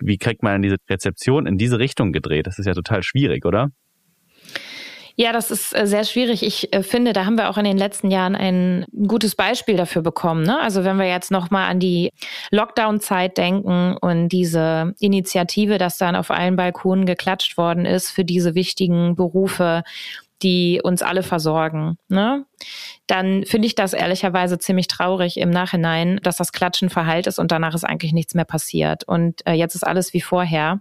Wie 0.00 0.18
kriegt 0.18 0.42
man 0.42 0.62
diese 0.62 0.76
Rezeption 0.90 1.46
in 1.46 1.58
diese 1.58 1.78
Richtung 1.78 2.12
gedreht? 2.12 2.46
Das 2.46 2.58
ist 2.58 2.66
ja 2.66 2.72
total 2.74 3.02
schwierig, 3.02 3.44
oder? 3.44 3.68
Ja, 5.16 5.32
das 5.32 5.50
ist 5.50 5.76
äh, 5.76 5.86
sehr 5.86 6.04
schwierig. 6.04 6.42
Ich 6.42 6.72
äh, 6.72 6.82
finde, 6.82 7.12
da 7.12 7.26
haben 7.26 7.36
wir 7.36 7.50
auch 7.50 7.58
in 7.58 7.64
den 7.64 7.76
letzten 7.76 8.10
Jahren 8.10 8.34
ein 8.34 8.86
gutes 9.06 9.34
Beispiel 9.34 9.76
dafür 9.76 10.02
bekommen. 10.02 10.42
Ne? 10.42 10.58
Also 10.60 10.84
wenn 10.84 10.98
wir 10.98 11.06
jetzt 11.06 11.30
nochmal 11.30 11.70
an 11.70 11.80
die 11.80 12.10
Lockdown-Zeit 12.50 13.36
denken 13.36 13.96
und 14.00 14.28
diese 14.28 14.94
Initiative, 15.00 15.78
dass 15.78 15.98
dann 15.98 16.16
auf 16.16 16.30
allen 16.30 16.56
Balkonen 16.56 17.06
geklatscht 17.06 17.56
worden 17.58 17.84
ist 17.84 18.10
für 18.10 18.24
diese 18.24 18.54
wichtigen 18.54 19.14
Berufe, 19.14 19.82
die 20.42 20.80
uns 20.82 21.02
alle 21.02 21.22
versorgen, 21.22 21.98
ne? 22.08 22.44
dann 23.06 23.44
finde 23.44 23.66
ich 23.66 23.74
das 23.74 23.92
ehrlicherweise 23.92 24.58
ziemlich 24.58 24.88
traurig 24.88 25.36
im 25.36 25.50
Nachhinein, 25.50 26.18
dass 26.22 26.36
das 26.36 26.52
Klatschen 26.52 26.90
verheilt 26.90 27.26
ist 27.26 27.38
und 27.38 27.52
danach 27.52 27.74
ist 27.74 27.84
eigentlich 27.84 28.12
nichts 28.12 28.34
mehr 28.34 28.44
passiert. 28.44 29.04
Und 29.04 29.46
äh, 29.46 29.52
jetzt 29.52 29.74
ist 29.74 29.86
alles 29.86 30.14
wie 30.14 30.20
vorher. 30.20 30.80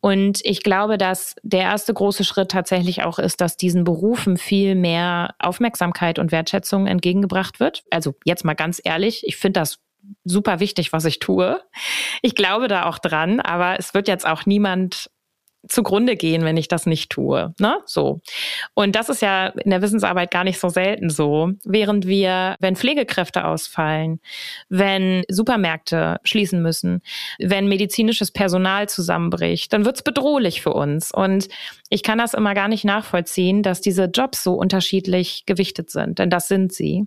Und 0.00 0.40
ich 0.44 0.62
glaube, 0.62 0.98
dass 0.98 1.34
der 1.42 1.62
erste 1.62 1.92
große 1.92 2.24
Schritt 2.24 2.50
tatsächlich 2.50 3.02
auch 3.02 3.18
ist, 3.18 3.40
dass 3.40 3.56
diesen 3.56 3.84
Berufen 3.84 4.36
viel 4.36 4.74
mehr 4.74 5.34
Aufmerksamkeit 5.38 6.18
und 6.18 6.32
Wertschätzung 6.32 6.86
entgegengebracht 6.86 7.60
wird. 7.60 7.84
Also 7.90 8.14
jetzt 8.24 8.44
mal 8.44 8.54
ganz 8.54 8.80
ehrlich, 8.84 9.26
ich 9.26 9.36
finde 9.36 9.60
das 9.60 9.78
super 10.24 10.60
wichtig, 10.60 10.92
was 10.92 11.04
ich 11.04 11.18
tue. 11.18 11.60
Ich 12.22 12.34
glaube 12.34 12.68
da 12.68 12.84
auch 12.84 12.98
dran, 12.98 13.40
aber 13.40 13.78
es 13.78 13.94
wird 13.94 14.08
jetzt 14.08 14.26
auch 14.26 14.46
niemand 14.46 15.10
zugrunde 15.68 16.16
gehen, 16.16 16.44
wenn 16.44 16.56
ich 16.56 16.68
das 16.68 16.86
nicht 16.86 17.10
tue. 17.10 17.54
Ne? 17.60 17.78
So. 17.86 18.20
Und 18.74 18.96
das 18.96 19.08
ist 19.08 19.22
ja 19.22 19.48
in 19.48 19.70
der 19.70 19.82
Wissensarbeit 19.82 20.30
gar 20.30 20.44
nicht 20.44 20.60
so 20.60 20.68
selten 20.68 21.10
so. 21.10 21.52
Während 21.64 22.06
wir, 22.06 22.56
wenn 22.60 22.76
Pflegekräfte 22.76 23.44
ausfallen, 23.44 24.20
wenn 24.68 25.24
Supermärkte 25.28 26.18
schließen 26.24 26.62
müssen, 26.62 27.02
wenn 27.38 27.68
medizinisches 27.68 28.30
Personal 28.30 28.88
zusammenbricht, 28.88 29.72
dann 29.72 29.84
wird's 29.84 30.02
bedrohlich 30.02 30.62
für 30.62 30.72
uns. 30.72 31.12
Und 31.12 31.48
Ich 31.88 32.02
kann 32.02 32.18
das 32.18 32.34
immer 32.34 32.54
gar 32.54 32.68
nicht 32.68 32.84
nachvollziehen, 32.84 33.62
dass 33.62 33.80
diese 33.80 34.04
Jobs 34.04 34.42
so 34.42 34.54
unterschiedlich 34.54 35.44
gewichtet 35.46 35.90
sind, 35.90 36.18
denn 36.18 36.30
das 36.30 36.48
sind 36.48 36.72
sie. 36.72 37.06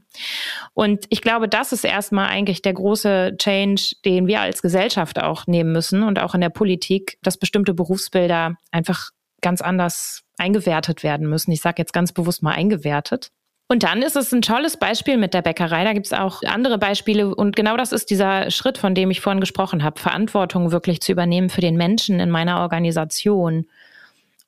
Und 0.74 1.06
ich 1.10 1.22
glaube, 1.22 1.50
das 1.50 1.74
ist 1.74 1.84
erstmal 1.84 2.30
eigentlich 2.30 2.62
der 2.62 2.74
große 2.74 3.36
Change, 3.38 3.96
den 4.06 4.28
wir 4.28 4.42
als 4.42 4.62
Gesellschaft 4.62 5.20
auch 5.20 5.48
nehmen 5.48 5.72
müssen 5.72 6.04
und 6.04 6.20
auch 6.20 6.34
in 6.34 6.42
der 6.42 6.50
Politik, 6.50 7.18
dass 7.22 7.38
bestimmte 7.38 7.74
Berufsbilder 7.74 8.56
einfach 8.72 9.12
ganz 9.42 9.62
anders 9.62 10.24
eingewertet 10.38 11.04
werden 11.04 11.28
müssen. 11.28 11.52
Ich 11.52 11.62
sage 11.62 11.82
jetzt 11.82 11.94
ganz 11.94 12.12
bewusst 12.12 12.44
mal 12.44 12.54
eingewertet. 12.54 13.32
Und 13.72 13.84
dann 13.84 14.02
ist 14.02 14.15
es 14.15 14.32
ein 14.32 14.42
tolles 14.42 14.78
Beispiel 14.78 15.18
mit 15.18 15.36
der 15.36 15.44
Bäckerei. 15.44 15.84
Da 15.84 15.94
gibt 15.94 16.08
es 16.08 16.13
auch 16.13 16.42
andere 16.44 16.80
Beispiele. 16.80 17.36
Und 17.36 17.56
genau 17.56 17.78
das 17.78 17.92
ist 17.92 18.10
dieser 18.10 18.50
Schritt, 18.50 18.80
von 18.80 18.96
dem 18.96 19.12
ich 19.12 19.22
vorhin 19.22 19.42
gesprochen 19.42 19.84
habe, 19.84 20.00
Verantwortung 20.00 20.72
wirklich 20.72 21.02
zu 21.02 21.12
übernehmen 21.12 21.52
für 21.52 21.62
den 21.62 21.78
Menschen 21.78 22.20
in 22.20 22.32
meiner 22.32 22.62
Organisation. 22.62 23.68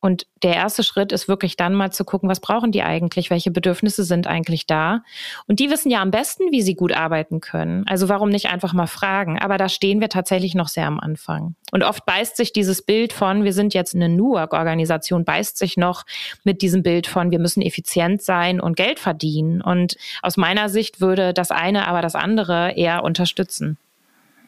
Und 0.02 0.26
der 0.42 0.56
erste 0.56 0.82
Schritt 0.82 1.12
ist 1.12 1.28
wirklich 1.28 1.56
dann 1.56 1.76
mal 1.76 1.92
zu 1.92 2.04
gucken, 2.04 2.28
was 2.28 2.40
brauchen 2.40 2.72
die 2.72 2.82
eigentlich, 2.82 3.30
welche 3.30 3.52
Bedürfnisse 3.52 4.04
sind 4.04 4.26
eigentlich 4.26 4.66
da. 4.66 5.04
Und 5.48 5.60
die 5.60 5.70
wissen 5.70 5.92
ja 5.92 6.02
am 6.02 6.10
besten, 6.10 6.52
wie 6.52 6.64
sie 6.64 6.74
gut 6.74 6.92
arbeiten 6.92 7.40
können. 7.40 7.86
Also 7.88 8.10
warum 8.10 8.30
nicht 8.30 8.50
einfach 8.50 8.74
mal 8.74 8.88
fragen? 8.88 9.38
Aber 9.38 9.60
da 9.60 9.70
stehen 9.70 10.02
wir 10.02 10.10
tatsächlich 10.10 10.56
noch 10.56 10.70
sehr 10.70 10.88
am 10.88 11.00
Anfang. 11.00 11.56
Und 11.72 11.84
oft 11.84 12.04
beißt 12.06 12.36
sich 12.36 12.52
dieses 12.52 12.82
Bild 12.82 13.14
von, 13.14 13.44
wir 13.44 13.54
sind 13.54 13.76
jetzt 13.76 13.94
eine 13.94 14.10
New 14.10 14.34
Work-Organisation, 14.34 15.24
beißt 15.24 15.58
sich 15.58 15.78
noch 15.78 16.04
mit 16.44 16.64
diesem 16.64 16.82
Bild 16.82 17.06
von, 17.06 17.30
wir 17.30 17.40
müssen 17.40 17.62
effizient 17.62 18.24
sein 18.24 18.60
und 18.60 18.76
Geld 18.76 19.00
verdienen. 19.00 19.62
Und 19.62 19.98
aus 20.24 20.36
meiner 20.36 20.68
Sicht 20.68 21.00
würde 21.00 21.32
das 21.34 21.52
eine 21.52 21.88
aber 21.88 22.02
das 22.02 22.16
andere 22.16 22.72
eher 22.72 23.04
unterstützen. 23.04 23.78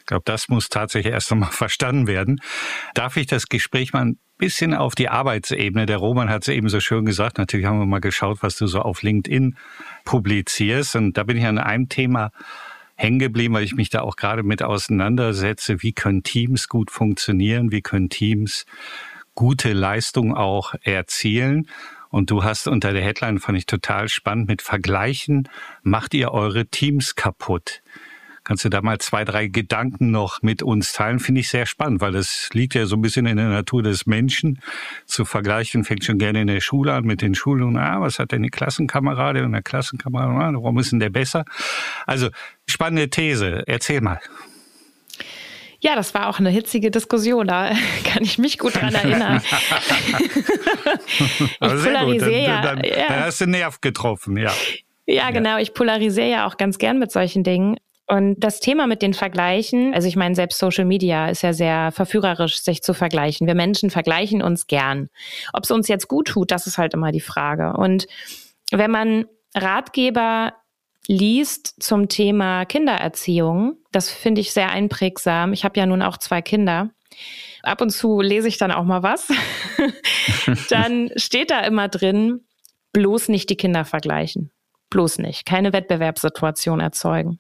Ich 0.04 0.08
glaube, 0.08 0.24
das 0.26 0.50
muss 0.50 0.68
tatsächlich 0.68 1.14
erst 1.14 1.32
einmal 1.32 1.52
verstanden 1.52 2.08
werden. 2.08 2.42
Darf 2.94 3.16
ich 3.16 3.26
das 3.26 3.48
Gespräch 3.48 3.94
mal 3.94 4.06
ein 4.06 4.20
bisschen 4.38 4.74
auf 4.74 4.96
die 4.96 5.08
Arbeitsebene? 5.08 5.86
Der 5.86 5.98
Roman 5.98 6.30
hat 6.30 6.42
es 6.42 6.50
eben 6.50 6.68
so 6.68 6.82
schön 6.82 7.06
gesagt. 7.06 7.38
Natürlich 7.38 7.66
haben 7.66 7.80
wir 7.80 7.86
mal 7.86 8.02
geschaut, 8.02 8.44
was 8.44 8.58
du 8.58 8.68
so 8.68 8.82
auf 8.82 9.02
LinkedIn 9.02 9.56
publizierst. 10.04 10.98
Und 10.98 11.18
da 11.18 11.24
bin 11.24 11.38
ich 11.38 11.46
an 11.46 11.58
einem 11.58 11.88
Thema 11.88 12.32
hängen 12.96 13.20
geblieben, 13.20 13.54
weil 13.54 13.64
ich 13.64 13.76
mich 13.76 13.90
da 13.90 14.02
auch 14.02 14.18
gerade 14.18 14.44
mit 14.44 14.62
auseinandersetze. 14.62 15.82
Wie 15.82 15.94
können 15.94 16.22
Teams 16.22 16.68
gut 16.68 16.92
funktionieren? 16.92 17.72
Wie 17.72 17.82
können 17.82 18.10
Teams 18.10 18.66
gute 19.36 19.72
Leistung 19.72 20.36
auch 20.36 20.76
erzielen? 20.82 21.70
Und 22.10 22.30
du 22.30 22.44
hast 22.44 22.68
unter 22.68 22.92
der 22.92 23.04
Headline, 23.04 23.40
fand 23.40 23.58
ich 23.58 23.66
total 23.66 24.10
spannend, 24.10 24.50
mit 24.50 24.62
Vergleichen 24.62 25.50
macht 25.82 26.14
ihr 26.14 26.32
eure 26.32 26.68
Teams 26.68 27.16
kaputt. 27.16 27.82
Kannst 28.44 28.66
du 28.66 28.70
da 28.70 28.82
mal 28.82 28.98
zwei, 29.00 29.24
drei 29.24 29.48
Gedanken 29.48 30.12
noch 30.12 30.42
mit 30.42 30.62
uns 30.62 30.92
teilen? 30.92 31.20
Finde 31.20 31.42
ich 31.42 31.48
sehr 31.48 31.66
spannend, 31.66 32.02
weil 32.02 32.12
das 32.12 32.50
liegt 32.52 32.76
ja 32.76 32.86
so 32.86 32.98
ein 32.98 33.02
bisschen 33.02 33.26
in 33.26 33.38
der 33.38 33.48
Natur 33.48 33.84
des 33.84 34.06
Menschen. 34.06 34.60
Zu 35.06 35.24
vergleichen 35.24 35.86
fängt 35.86 36.04
schon 36.04 36.18
gerne 36.18 36.42
in 36.42 36.48
der 36.48 36.60
Schule 36.60 36.94
an 36.94 37.06
mit 37.06 37.22
den 37.22 37.36
Schulungen. 37.36 37.78
Ah, 37.78 38.02
was 38.02 38.20
hat 38.20 38.34
denn 38.34 38.44
die 38.44 38.50
Klassenkamerade 38.50 39.46
und 39.46 39.54
der 39.54 39.62
Klassenkamerad? 39.62 40.34
Ah, 40.34 40.52
warum 40.54 40.78
ist 40.80 40.92
denn 40.92 41.00
der 41.00 41.10
besser? 41.10 41.46
Also, 42.06 42.30
spannende 42.68 43.10
These. 43.10 43.64
Erzähl 43.66 44.02
mal. 44.02 44.20
Ja, 45.80 45.96
das 45.96 46.14
war 46.14 46.28
auch 46.30 46.40
eine 46.40 46.50
hitzige 46.50 46.92
Diskussion, 46.92 47.48
da 47.48 47.72
kann 48.06 48.24
ich 48.24 48.38
mich 48.38 48.58
gut 48.58 48.76
dran 48.76 48.94
erinnern. 48.94 49.42
ich 51.30 51.60
polarisiere 51.60 52.42
ja, 52.42 52.62
dann, 52.62 52.82
dann. 52.82 52.92
Dann 53.08 53.20
hast 53.20 53.42
du 53.42 53.48
Nerv 53.48 53.82
getroffen, 53.82 54.38
ja. 54.38 54.54
Ja, 55.06 55.32
genau. 55.32 55.58
Ich 55.58 55.74
polarisiere 55.74 56.30
ja 56.30 56.48
auch 56.48 56.56
ganz 56.56 56.78
gern 56.78 57.00
mit 57.00 57.12
solchen 57.12 57.44
Dingen. 57.44 57.76
Und 58.08 58.36
das 58.40 58.60
Thema 58.60 58.86
mit 58.86 59.02
den 59.02 59.14
Vergleichen, 59.14 59.94
also 59.94 60.08
ich 60.08 60.18
meine, 60.18 60.36
selbst 60.36 60.60
Social 60.60 60.84
Media 60.84 61.30
ist 61.30 61.42
ja 61.42 61.54
sehr 61.54 61.92
verführerisch, 61.92 62.62
sich 62.62 62.84
zu 62.84 62.94
vergleichen. 62.94 63.48
Wir 63.48 63.56
Menschen 63.56 63.90
vergleichen 63.90 64.42
uns 64.42 64.68
gern. 64.68 65.10
Ob 65.54 65.64
es 65.64 65.72
uns 65.72 65.88
jetzt 65.88 66.10
gut 66.10 66.28
tut, 66.28 66.52
das 66.52 66.68
ist 66.68 66.78
halt 66.78 66.94
immer 66.94 67.12
die 67.12 67.22
Frage. 67.22 67.74
Und 67.74 68.08
wenn 68.72 68.92
man 68.92 69.26
Ratgeber 69.56 70.54
liest 71.08 71.82
zum 71.82 72.10
Thema 72.10 72.66
Kindererziehung, 72.66 73.78
das 73.92 74.10
finde 74.10 74.42
ich 74.42 74.52
sehr 74.52 74.70
einprägsam. 74.70 75.54
Ich 75.54 75.64
habe 75.64 75.80
ja 75.80 75.86
nun 75.86 76.02
auch 76.02 76.18
zwei 76.18 76.42
Kinder. 76.42 76.90
Ab 77.62 77.82
und 77.82 77.92
zu 77.92 78.20
lese 78.20 78.50
ich 78.50 78.58
dann 78.58 78.72
auch 78.72 78.84
mal 78.84 79.04
was. 79.04 79.30
dann 80.70 81.12
steht 81.16 81.52
da 81.52 81.62
immer 81.62 81.88
drin, 81.88 82.42
bloß 82.92 83.30
nicht 83.30 83.50
die 83.50 83.56
Kinder 83.56 83.86
vergleichen. 83.86 84.52
Bloß 84.90 85.20
nicht. 85.20 85.46
Keine 85.46 85.72
Wettbewerbssituation 85.72 86.80
erzeugen. 86.80 87.40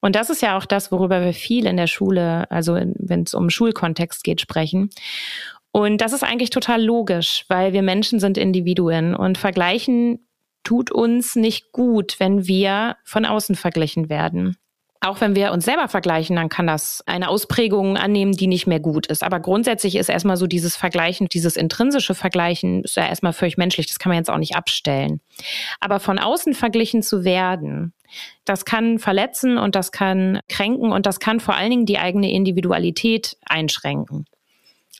Und 0.00 0.14
das 0.14 0.30
ist 0.30 0.42
ja 0.42 0.56
auch 0.56 0.64
das, 0.64 0.92
worüber 0.92 1.24
wir 1.24 1.32
viel 1.32 1.66
in 1.66 1.76
der 1.76 1.88
Schule, 1.88 2.50
also 2.50 2.74
wenn 2.74 3.22
es 3.22 3.34
um 3.34 3.50
Schulkontext 3.50 4.22
geht, 4.22 4.40
sprechen. 4.40 4.90
Und 5.72 6.00
das 6.00 6.12
ist 6.12 6.24
eigentlich 6.24 6.50
total 6.50 6.82
logisch, 6.82 7.44
weil 7.48 7.72
wir 7.72 7.82
Menschen 7.82 8.20
sind 8.20 8.38
Individuen 8.38 9.14
und 9.14 9.38
vergleichen 9.38 10.20
tut 10.64 10.90
uns 10.90 11.34
nicht 11.36 11.72
gut, 11.72 12.20
wenn 12.20 12.46
wir 12.46 12.96
von 13.04 13.24
außen 13.24 13.54
verglichen 13.54 14.08
werden. 14.08 14.56
Auch 15.00 15.20
wenn 15.20 15.36
wir 15.36 15.52
uns 15.52 15.64
selber 15.64 15.86
vergleichen, 15.86 16.34
dann 16.34 16.48
kann 16.48 16.66
das 16.66 17.04
eine 17.06 17.28
Ausprägung 17.28 17.96
annehmen, 17.96 18.32
die 18.32 18.48
nicht 18.48 18.66
mehr 18.66 18.80
gut 18.80 19.06
ist. 19.06 19.22
Aber 19.22 19.38
grundsätzlich 19.38 19.94
ist 19.94 20.08
erstmal 20.08 20.36
so 20.36 20.48
dieses 20.48 20.76
Vergleichen, 20.76 21.28
dieses 21.28 21.56
intrinsische 21.56 22.16
Vergleichen, 22.16 22.82
ist 22.82 22.96
ja 22.96 23.06
erstmal 23.06 23.32
völlig 23.32 23.56
menschlich. 23.56 23.86
Das 23.86 24.00
kann 24.00 24.10
man 24.10 24.18
jetzt 24.18 24.28
auch 24.28 24.38
nicht 24.38 24.56
abstellen. 24.56 25.20
Aber 25.78 26.00
von 26.00 26.18
außen 26.18 26.52
verglichen 26.52 27.02
zu 27.02 27.24
werden, 27.24 27.94
das 28.44 28.64
kann 28.64 28.98
verletzen 28.98 29.58
und 29.58 29.74
das 29.74 29.92
kann 29.92 30.40
kränken 30.48 30.92
und 30.92 31.06
das 31.06 31.20
kann 31.20 31.40
vor 31.40 31.54
allen 31.54 31.70
Dingen 31.70 31.86
die 31.86 31.98
eigene 31.98 32.30
Individualität 32.30 33.36
einschränken. 33.46 34.26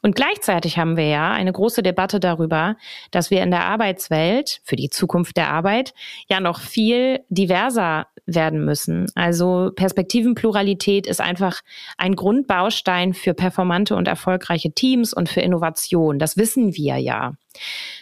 Und 0.00 0.14
gleichzeitig 0.14 0.78
haben 0.78 0.96
wir 0.96 1.08
ja 1.08 1.32
eine 1.32 1.52
große 1.52 1.82
Debatte 1.82 2.20
darüber, 2.20 2.76
dass 3.10 3.30
wir 3.30 3.42
in 3.42 3.50
der 3.50 3.64
Arbeitswelt 3.64 4.60
für 4.62 4.76
die 4.76 4.90
Zukunft 4.90 5.36
der 5.36 5.50
Arbeit 5.50 5.92
ja 6.28 6.38
noch 6.38 6.60
viel 6.60 7.20
diverser 7.30 8.06
werden 8.24 8.64
müssen. 8.64 9.06
Also 9.16 9.72
Perspektivenpluralität 9.74 11.06
ist 11.06 11.20
einfach 11.20 11.62
ein 11.96 12.14
Grundbaustein 12.14 13.12
für 13.12 13.34
performante 13.34 13.96
und 13.96 14.06
erfolgreiche 14.06 14.70
Teams 14.70 15.12
und 15.12 15.28
für 15.28 15.40
Innovation. 15.40 16.20
Das 16.20 16.36
wissen 16.36 16.76
wir 16.76 16.98
ja. 16.98 17.32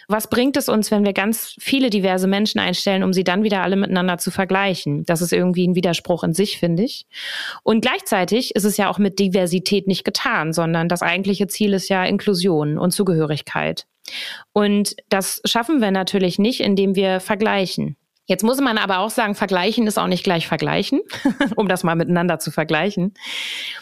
Was 0.08 0.28
bringt 0.28 0.56
es 0.56 0.68
uns, 0.68 0.90
wenn 0.90 1.04
wir 1.04 1.12
ganz 1.12 1.56
viele 1.58 1.90
diverse 1.90 2.28
Menschen 2.28 2.60
einstellen, 2.60 3.02
um 3.02 3.12
sie 3.12 3.24
dann 3.24 3.42
wieder 3.42 3.62
alle 3.62 3.74
miteinander 3.74 4.18
zu 4.18 4.30
vergleichen? 4.30 5.04
Das 5.04 5.20
ist 5.20 5.32
irgendwie 5.32 5.66
ein 5.66 5.74
Widerspruch 5.74 6.22
in 6.22 6.32
sich, 6.32 6.58
finde 6.58 6.84
ich. 6.84 7.06
Und 7.64 7.80
gleichzeitig 7.80 8.54
ist 8.54 8.64
es 8.64 8.76
ja 8.76 8.88
auch 8.88 8.98
mit 8.98 9.18
Diversität 9.18 9.88
nicht 9.88 10.04
getan, 10.04 10.52
sondern 10.52 10.88
das 10.88 11.02
eigentliche 11.02 11.48
Ziel 11.48 11.72
ist 11.72 11.88
ja 11.88 12.04
Inklusion 12.04 12.78
und 12.78 12.92
Zugehörigkeit. 12.92 13.86
Und 14.52 14.94
das 15.08 15.40
schaffen 15.44 15.80
wir 15.80 15.90
natürlich 15.90 16.38
nicht, 16.38 16.60
indem 16.60 16.94
wir 16.94 17.18
vergleichen. 17.18 17.96
Jetzt 18.28 18.42
muss 18.42 18.60
man 18.60 18.76
aber 18.76 18.98
auch 18.98 19.10
sagen, 19.10 19.36
vergleichen 19.36 19.86
ist 19.86 19.98
auch 19.98 20.08
nicht 20.08 20.24
gleich 20.24 20.48
vergleichen, 20.48 21.00
um 21.56 21.68
das 21.68 21.84
mal 21.84 21.94
miteinander 21.94 22.40
zu 22.40 22.50
vergleichen. 22.50 23.14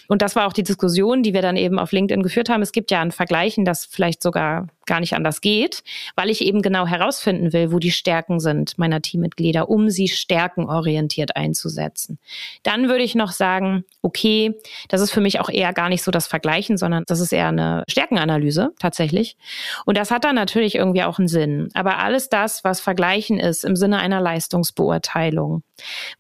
Und 0.07 0.21
das 0.21 0.37
war 0.37 0.47
auch 0.47 0.53
die 0.53 0.63
Diskussion, 0.63 1.23
die 1.23 1.33
wir 1.33 1.41
dann 1.41 1.57
eben 1.57 1.79
auf 1.79 1.93
LinkedIn 1.93 2.23
geführt 2.23 2.51
haben. 2.51 2.61
Es 2.61 2.73
gibt 2.73 2.91
ja 2.91 3.01
ein 3.01 3.11
Vergleichen, 3.11 3.65
das 3.65 3.87
vielleicht 3.87 4.23
sogar 4.23 4.67
gar 4.87 5.01
nicht 5.01 5.15
anders 5.15 5.41
geht, 5.41 5.83
weil 6.17 6.31
ich 6.31 6.41
eben 6.41 6.63
genau 6.63 6.87
herausfinden 6.87 7.53
will, 7.53 7.73
wo 7.73 7.79
die 7.79 7.91
Stärken 7.91 8.41
sind 8.41 8.79
meiner 8.79 9.01
Teammitglieder, 9.01 9.69
um 9.69 9.91
sie 9.91 10.09
stärkenorientiert 10.09 11.37
einzusetzen. 11.37 12.19
Dann 12.63 12.89
würde 12.89 13.05
ich 13.05 13.15
noch 13.15 13.33
sagen, 13.33 13.85
okay, 14.03 14.55
das 14.89 15.01
ist 15.01 15.11
für 15.11 15.21
mich 15.21 15.41
auch 15.41 15.49
eher 15.49 15.73
gar 15.73 15.89
nicht 15.89 16.03
so 16.03 16.11
das 16.11 16.27
Vergleichen, 16.27 16.77
sondern 16.77 17.05
das 17.07 17.21
ist 17.21 17.33
eher 17.33 17.49
eine 17.49 17.85
Stärkenanalyse 17.89 18.73
tatsächlich. 18.79 19.37
Und 19.85 19.97
das 19.97 20.11
hat 20.11 20.25
dann 20.25 20.35
natürlich 20.35 20.75
irgendwie 20.75 21.03
auch 21.03 21.19
einen 21.19 21.29
Sinn. 21.29 21.69
Aber 21.75 21.99
alles 21.99 22.29
das, 22.29 22.65
was 22.65 22.81
Vergleichen 22.81 23.39
ist 23.39 23.65
im 23.65 23.77
Sinne 23.77 23.99
einer 23.99 24.21
Leistungsbeurteilung, 24.21 25.63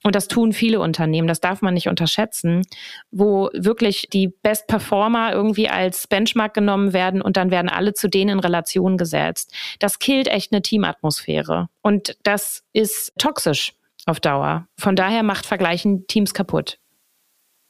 und 0.02 0.14
das 0.14 0.28
tun 0.28 0.52
viele 0.52 0.80
Unternehmen, 0.80 1.28
das 1.28 1.40
darf 1.40 1.62
man 1.62 1.74
nicht 1.74 1.88
unterschätzen, 1.88 2.62
wo 3.10 3.50
wirklich 3.54 4.08
die 4.12 4.28
Best 4.28 4.66
Performer 4.66 5.32
irgendwie 5.32 5.68
als 5.68 6.06
Benchmark 6.06 6.54
genommen 6.54 6.92
werden 6.92 7.22
und 7.22 7.36
dann 7.36 7.50
werden 7.50 7.68
alle 7.68 7.94
zu 7.94 8.08
denen 8.08 8.30
in 8.30 8.40
Relation 8.40 8.53
gesetzt. 8.96 9.52
Das 9.78 9.98
killt 9.98 10.28
echt 10.28 10.52
eine 10.52 10.62
Teamatmosphäre. 10.62 11.68
Und 11.82 12.16
das 12.22 12.64
ist 12.72 13.12
toxisch 13.18 13.74
auf 14.06 14.20
Dauer. 14.20 14.66
Von 14.78 14.96
daher 14.96 15.22
macht 15.22 15.46
Vergleichen 15.46 16.06
Teams 16.06 16.34
kaputt. 16.34 16.78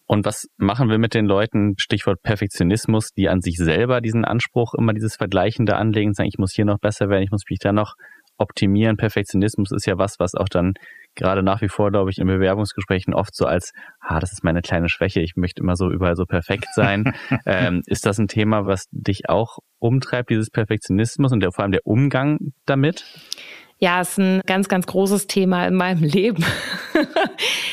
Und 0.07 0.27
was 0.27 0.49
machen 0.59 0.91
wir 0.91 0.99
mit 0.99 1.15
den 1.15 1.25
Leuten, 1.25 1.75
Stichwort 1.79 2.23
Perfektionismus, 2.23 3.13
die 3.15 3.29
an 3.29 3.41
sich 3.41 3.57
selber 3.57 4.01
diesen 4.01 4.25
Anspruch, 4.25 4.75
immer 4.75 4.93
dieses 4.93 5.17
Vergleichende 5.17 5.77
anlegen, 5.77 6.13
sagen, 6.13 6.29
ich 6.29 6.39
muss 6.39 6.53
hier 6.53 6.67
noch 6.67 6.79
besser 6.79 7.09
werden, 7.09 7.23
ich 7.23 7.31
muss 7.31 7.45
mich 7.49 7.59
da 7.59 7.73
noch 7.73 7.95
optimieren. 8.37 8.97
Perfektionismus 8.97 9.73
ist 9.73 9.87
ja 9.87 9.97
was, 9.97 10.19
was 10.19 10.35
auch 10.35 10.49
dann 10.49 10.75
gerade 11.15 11.43
nach 11.43 11.63
wie 11.63 11.69
vor, 11.69 11.91
glaube 11.91 12.11
ich, 12.11 12.19
in 12.19 12.27
Bewerbungsgesprächen 12.27 13.15
oft 13.15 13.35
so 13.35 13.47
als, 13.47 13.73
ah, 14.01 14.21
das 14.21 14.33
ist 14.33 14.45
meine 14.45 14.63
kleine 14.63 14.89
Schwäche, 14.89 15.21
ich 15.21 15.37
möchte 15.37 15.63
immer 15.63 15.77
so 15.77 15.91
überall 15.91 16.17
so 16.17 16.25
perfekt 16.25 16.67
sein. 16.75 17.15
ähm, 17.47 17.83
ist 17.87 18.07
das 18.07 18.19
ein 18.19 18.29
Thema, 18.29 18.67
was 18.67 18.87
dich 18.91 19.29
auch 19.29 19.59
umtreibt, 19.79 20.31
dieses 20.31 20.51
Perfektionismus 20.51 21.33
und 21.33 21.41
der, 21.41 21.53
vor 21.53 21.63
allem 21.63 21.73
der 21.73 21.87
Umgang 21.87 22.39
damit? 22.67 23.05
Ja, 23.79 24.01
ist 24.01 24.19
ein 24.19 24.41
ganz, 24.47 24.69
ganz 24.69 24.87
großes 24.87 25.27
Thema 25.27 25.67
in 25.67 25.75
meinem 25.75 26.03
Leben. 26.05 26.45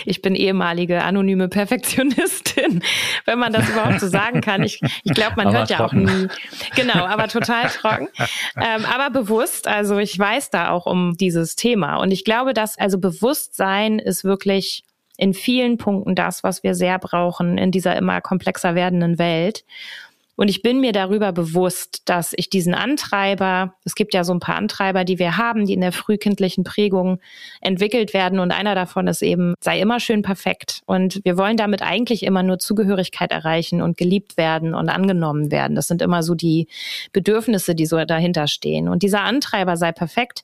ich 0.05 0.21
bin 0.21 0.35
ehemalige 0.35 1.03
anonyme 1.03 1.47
Perfektionistin, 1.47 2.83
wenn 3.25 3.39
man 3.39 3.53
das 3.53 3.69
überhaupt 3.69 3.99
so 3.99 4.07
sagen 4.07 4.41
kann. 4.41 4.63
Ich, 4.63 4.81
ich 5.03 5.13
glaube, 5.13 5.33
man 5.37 5.47
aber 5.47 5.59
hört 5.59 5.69
trocken. 5.69 6.07
ja 6.07 6.13
auch 6.13 6.17
nie. 6.17 6.27
Genau, 6.75 7.05
aber 7.05 7.27
total 7.27 7.67
trocken. 7.69 8.07
Ähm, 8.57 8.85
aber 8.85 9.09
bewusst, 9.09 9.67
also 9.67 9.99
ich 9.99 10.17
weiß 10.17 10.49
da 10.49 10.71
auch 10.71 10.85
um 10.85 11.15
dieses 11.17 11.55
Thema. 11.55 11.97
Und 11.97 12.11
ich 12.11 12.25
glaube, 12.25 12.53
dass 12.53 12.77
also 12.77 12.97
Bewusstsein 12.97 13.99
ist 13.99 14.23
wirklich 14.23 14.83
in 15.17 15.33
vielen 15.35 15.77
Punkten 15.77 16.15
das, 16.15 16.43
was 16.43 16.63
wir 16.63 16.73
sehr 16.73 16.97
brauchen 16.97 17.59
in 17.59 17.71
dieser 17.71 17.95
immer 17.95 18.21
komplexer 18.21 18.73
werdenden 18.73 19.19
Welt. 19.19 19.63
Und 20.41 20.47
ich 20.47 20.63
bin 20.63 20.79
mir 20.79 20.91
darüber 20.91 21.33
bewusst, 21.33 22.01
dass 22.05 22.33
ich 22.35 22.49
diesen 22.49 22.73
Antreiber, 22.73 23.75
es 23.85 23.93
gibt 23.93 24.15
ja 24.15 24.23
so 24.23 24.33
ein 24.33 24.39
paar 24.39 24.55
Antreiber, 24.55 25.03
die 25.03 25.19
wir 25.19 25.37
haben, 25.37 25.67
die 25.67 25.73
in 25.73 25.81
der 25.81 25.91
frühkindlichen 25.91 26.63
Prägung 26.63 27.19
entwickelt 27.61 28.15
werden. 28.15 28.39
Und 28.39 28.49
einer 28.49 28.73
davon 28.73 29.05
ist 29.05 29.21
eben, 29.21 29.53
sei 29.59 29.79
immer 29.79 29.99
schön 29.99 30.23
perfekt. 30.23 30.81
Und 30.87 31.21
wir 31.23 31.37
wollen 31.37 31.57
damit 31.57 31.83
eigentlich 31.83 32.23
immer 32.23 32.41
nur 32.41 32.57
Zugehörigkeit 32.57 33.31
erreichen 33.31 33.83
und 33.83 33.97
geliebt 33.97 34.35
werden 34.35 34.73
und 34.73 34.89
angenommen 34.89 35.51
werden. 35.51 35.75
Das 35.75 35.85
sind 35.85 36.01
immer 36.01 36.23
so 36.23 36.33
die 36.33 36.67
Bedürfnisse, 37.13 37.75
die 37.75 37.85
so 37.85 38.03
dahinter 38.03 38.47
stehen. 38.47 38.87
Und 38.87 39.03
dieser 39.03 39.21
Antreiber 39.21 39.77
sei 39.77 39.91
perfekt 39.91 40.43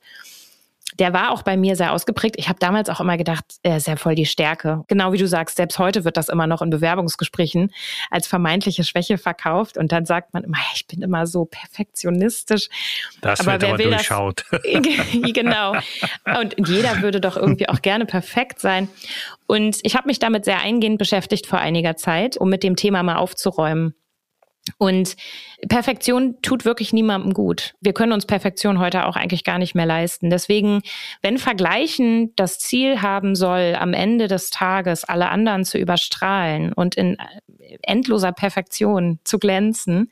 der 0.96 1.14
war 1.14 1.32
auch 1.32 1.44
bei 1.44 1.58
mir 1.58 1.76
sehr 1.76 1.92
ausgeprägt. 1.92 2.36
Ich 2.38 2.50
habe 2.50 2.60
damals 2.60 2.90
auch 2.90 3.00
immer 3.00 3.18
gedacht, 3.18 3.46
er 3.62 3.78
ist 3.78 3.88
ja 3.88 3.98
voll 3.98 4.16
die 4.16 4.26
Stärke. 4.26 4.84
Genau 4.88 5.12
wie 5.12 5.18
du 5.18 5.28
sagst, 5.28 5.58
selbst 5.58 5.78
heute 5.80 6.06
wird 6.06 6.18
das 6.18 6.30
immer 6.30 6.48
noch 6.48 6.62
in 6.62 6.70
Bewerbungsgesprächen 6.70 7.72
als 8.10 8.26
vermeintliche 8.28 8.84
Schwäche 8.84 9.18
verkauft. 9.18 9.78
Und 9.78 9.92
dann 9.92 10.06
sagt 10.06 10.34
man 10.34 10.44
immer, 10.44 10.58
ich 10.74 10.88
bin 10.88 11.02
immer 11.02 11.28
so 11.28 11.46
perfektionistisch. 11.46 12.70
Das 13.22 13.42
aber 13.42 13.54
wird 13.54 13.62
wer 13.64 13.70
aber 13.70 13.80
will 13.80 13.90
durchschaut. 13.92 14.46
Das? 14.78 15.34
genau. 15.34 15.76
Und 16.40 16.68
jeder 16.68 17.02
würde 17.02 17.20
doch 17.22 17.38
irgendwie 17.38 17.70
auch 17.70 17.82
gerne 17.82 18.06
perfekt 18.06 18.60
sein. 18.60 18.90
Und 19.48 19.80
ich 19.84 19.96
habe 19.96 20.08
mich 20.08 20.20
damit 20.20 20.46
sehr 20.46 20.62
eingehend 20.62 20.98
beschäftigt 20.98 21.48
vor 21.48 21.60
einiger 21.60 21.96
Zeit, 21.96 22.38
um 22.38 22.50
mit 22.50 22.64
dem 22.64 22.76
Thema 22.76 23.04
mal 23.04 23.18
aufzuräumen. 23.18 23.94
Und 24.78 25.16
Perfektion 25.70 26.42
tut 26.42 26.66
wirklich 26.66 26.94
niemandem 26.94 27.34
gut. 27.34 27.74
Wir 27.82 27.94
können 27.94 28.12
uns 28.12 28.26
Perfektion 28.26 28.80
heute 28.80 29.06
auch 29.06 29.16
eigentlich 29.16 29.44
gar 29.44 29.58
nicht 29.58 29.76
mehr 29.76 29.86
leisten. 29.86 30.30
Deswegen, 30.30 30.82
wenn 31.22 31.38
Vergleichen 31.38 32.34
das 32.36 32.60
Ziel 32.60 33.02
haben 33.02 33.36
soll, 33.36 33.76
am 33.80 33.94
Ende 33.94 34.28
des 34.28 34.50
Tages 34.50 35.04
alle 35.04 35.30
anderen 35.30 35.66
zu 35.66 35.78
überstrahlen 35.78 36.74
und 36.74 36.96
in 36.96 37.18
endloser 37.82 38.32
Perfektion 38.32 39.20
zu 39.24 39.40
glänzen, 39.40 40.12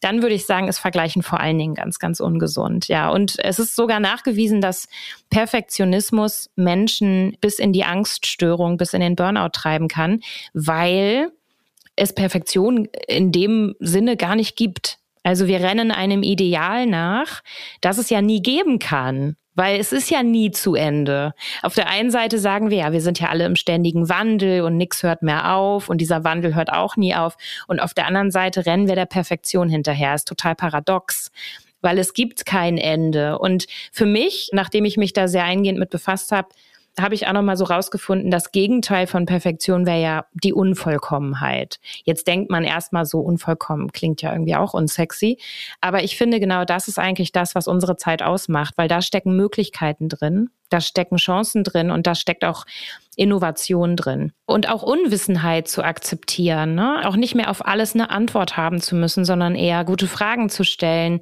dann 0.00 0.22
würde 0.22 0.34
ich 0.34 0.46
sagen, 0.46 0.68
ist 0.68 0.78
Vergleichen 0.78 1.22
vor 1.22 1.40
allen 1.40 1.58
Dingen 1.58 1.74
ganz, 1.74 1.98
ganz 1.98 2.20
ungesund. 2.20 2.88
Ja, 2.88 3.08
und 3.10 3.36
es 3.38 3.58
ist 3.58 3.76
sogar 3.76 4.00
nachgewiesen, 4.00 4.60
dass 4.60 4.88
Perfektionismus 5.30 6.50
Menschen 6.56 7.36
bis 7.40 7.58
in 7.58 7.72
die 7.72 7.84
Angststörung, 7.84 8.76
bis 8.76 8.94
in 8.94 9.00
den 9.00 9.16
Burnout 9.16 9.50
treiben 9.52 9.88
kann, 9.88 10.20
weil 10.54 11.30
es 11.96 12.14
Perfektion 12.14 12.88
in 13.08 13.32
dem 13.32 13.74
Sinne 13.80 14.16
gar 14.16 14.36
nicht 14.36 14.56
gibt. 14.56 14.98
Also 15.22 15.46
wir 15.46 15.60
rennen 15.60 15.90
einem 15.90 16.22
Ideal 16.22 16.86
nach, 16.86 17.42
das 17.80 17.98
es 17.98 18.10
ja 18.10 18.20
nie 18.20 18.42
geben 18.42 18.78
kann. 18.78 19.36
Weil 19.54 19.78
es 19.78 19.92
ist 19.92 20.10
ja 20.10 20.22
nie 20.22 20.50
zu 20.50 20.74
Ende. 20.74 21.34
Auf 21.60 21.74
der 21.74 21.90
einen 21.90 22.10
Seite 22.10 22.38
sagen 22.38 22.70
wir 22.70 22.78
ja, 22.78 22.92
wir 22.92 23.02
sind 23.02 23.20
ja 23.20 23.28
alle 23.28 23.44
im 23.44 23.54
ständigen 23.54 24.08
Wandel 24.08 24.62
und 24.62 24.78
nichts 24.78 25.02
hört 25.02 25.22
mehr 25.22 25.54
auf 25.54 25.90
und 25.90 26.00
dieser 26.00 26.24
Wandel 26.24 26.54
hört 26.54 26.72
auch 26.72 26.96
nie 26.96 27.14
auf. 27.14 27.36
Und 27.68 27.78
auf 27.78 27.92
der 27.92 28.06
anderen 28.06 28.30
Seite 28.30 28.64
rennen 28.64 28.88
wir 28.88 28.94
der 28.94 29.04
Perfektion 29.04 29.68
hinterher. 29.68 30.14
Ist 30.14 30.26
total 30.26 30.54
paradox 30.54 31.30
weil 31.82 31.98
es 31.98 32.14
gibt 32.14 32.46
kein 32.46 32.78
Ende. 32.78 33.38
Und 33.38 33.66
für 33.90 34.06
mich, 34.06 34.50
nachdem 34.52 34.84
ich 34.84 34.96
mich 34.96 35.12
da 35.12 35.28
sehr 35.28 35.44
eingehend 35.44 35.78
mit 35.78 35.90
befasst 35.90 36.32
habe, 36.32 36.48
habe 37.00 37.14
ich 37.14 37.26
auch 37.26 37.32
noch 37.32 37.42
mal 37.42 37.56
so 37.56 37.64
rausgefunden, 37.64 38.30
das 38.30 38.52
Gegenteil 38.52 39.06
von 39.06 39.24
Perfektion 39.24 39.86
wäre 39.86 40.00
ja 40.00 40.26
die 40.34 40.52
Unvollkommenheit. 40.52 41.80
Jetzt 42.04 42.26
denkt 42.26 42.50
man 42.50 42.64
erstmal 42.64 43.06
so 43.06 43.20
unvollkommen, 43.20 43.92
klingt 43.92 44.20
ja 44.20 44.32
irgendwie 44.32 44.56
auch 44.56 44.74
unsexy. 44.74 45.38
Aber 45.80 46.02
ich 46.02 46.16
finde 46.16 46.38
genau 46.38 46.64
das 46.64 46.88
ist 46.88 46.98
eigentlich 46.98 47.32
das, 47.32 47.54
was 47.54 47.66
unsere 47.66 47.96
Zeit 47.96 48.22
ausmacht, 48.22 48.74
weil 48.76 48.88
da 48.88 49.00
stecken 49.00 49.36
Möglichkeiten 49.36 50.08
drin, 50.08 50.50
da 50.68 50.80
stecken 50.80 51.16
Chancen 51.16 51.64
drin 51.64 51.90
und 51.90 52.06
da 52.06 52.14
steckt 52.14 52.44
auch 52.44 52.64
Innovation 53.16 53.96
drin. 53.96 54.32
Und 54.46 54.68
auch 54.68 54.82
Unwissenheit 54.82 55.68
zu 55.68 55.82
akzeptieren, 55.82 56.74
ne? 56.74 57.06
auch 57.06 57.16
nicht 57.16 57.34
mehr 57.34 57.50
auf 57.50 57.66
alles 57.66 57.94
eine 57.94 58.10
Antwort 58.10 58.56
haben 58.56 58.80
zu 58.80 58.96
müssen, 58.96 59.24
sondern 59.24 59.54
eher 59.54 59.84
gute 59.84 60.06
Fragen 60.06 60.48
zu 60.48 60.64
stellen 60.64 61.20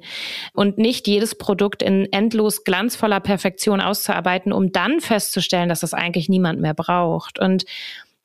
und 0.53 0.77
nicht 0.77 1.07
jedes 1.07 1.35
Produkt 1.35 1.83
in 1.83 2.11
endlos 2.11 2.63
glanzvoller 2.63 3.19
Perfektion 3.19 3.81
auszuarbeiten, 3.81 4.53
um 4.53 4.71
dann 4.71 5.01
festzustellen, 5.01 5.69
dass 5.69 5.81
das 5.81 5.93
eigentlich 5.93 6.29
niemand 6.29 6.61
mehr 6.61 6.73
braucht. 6.73 7.39
Und 7.39 7.65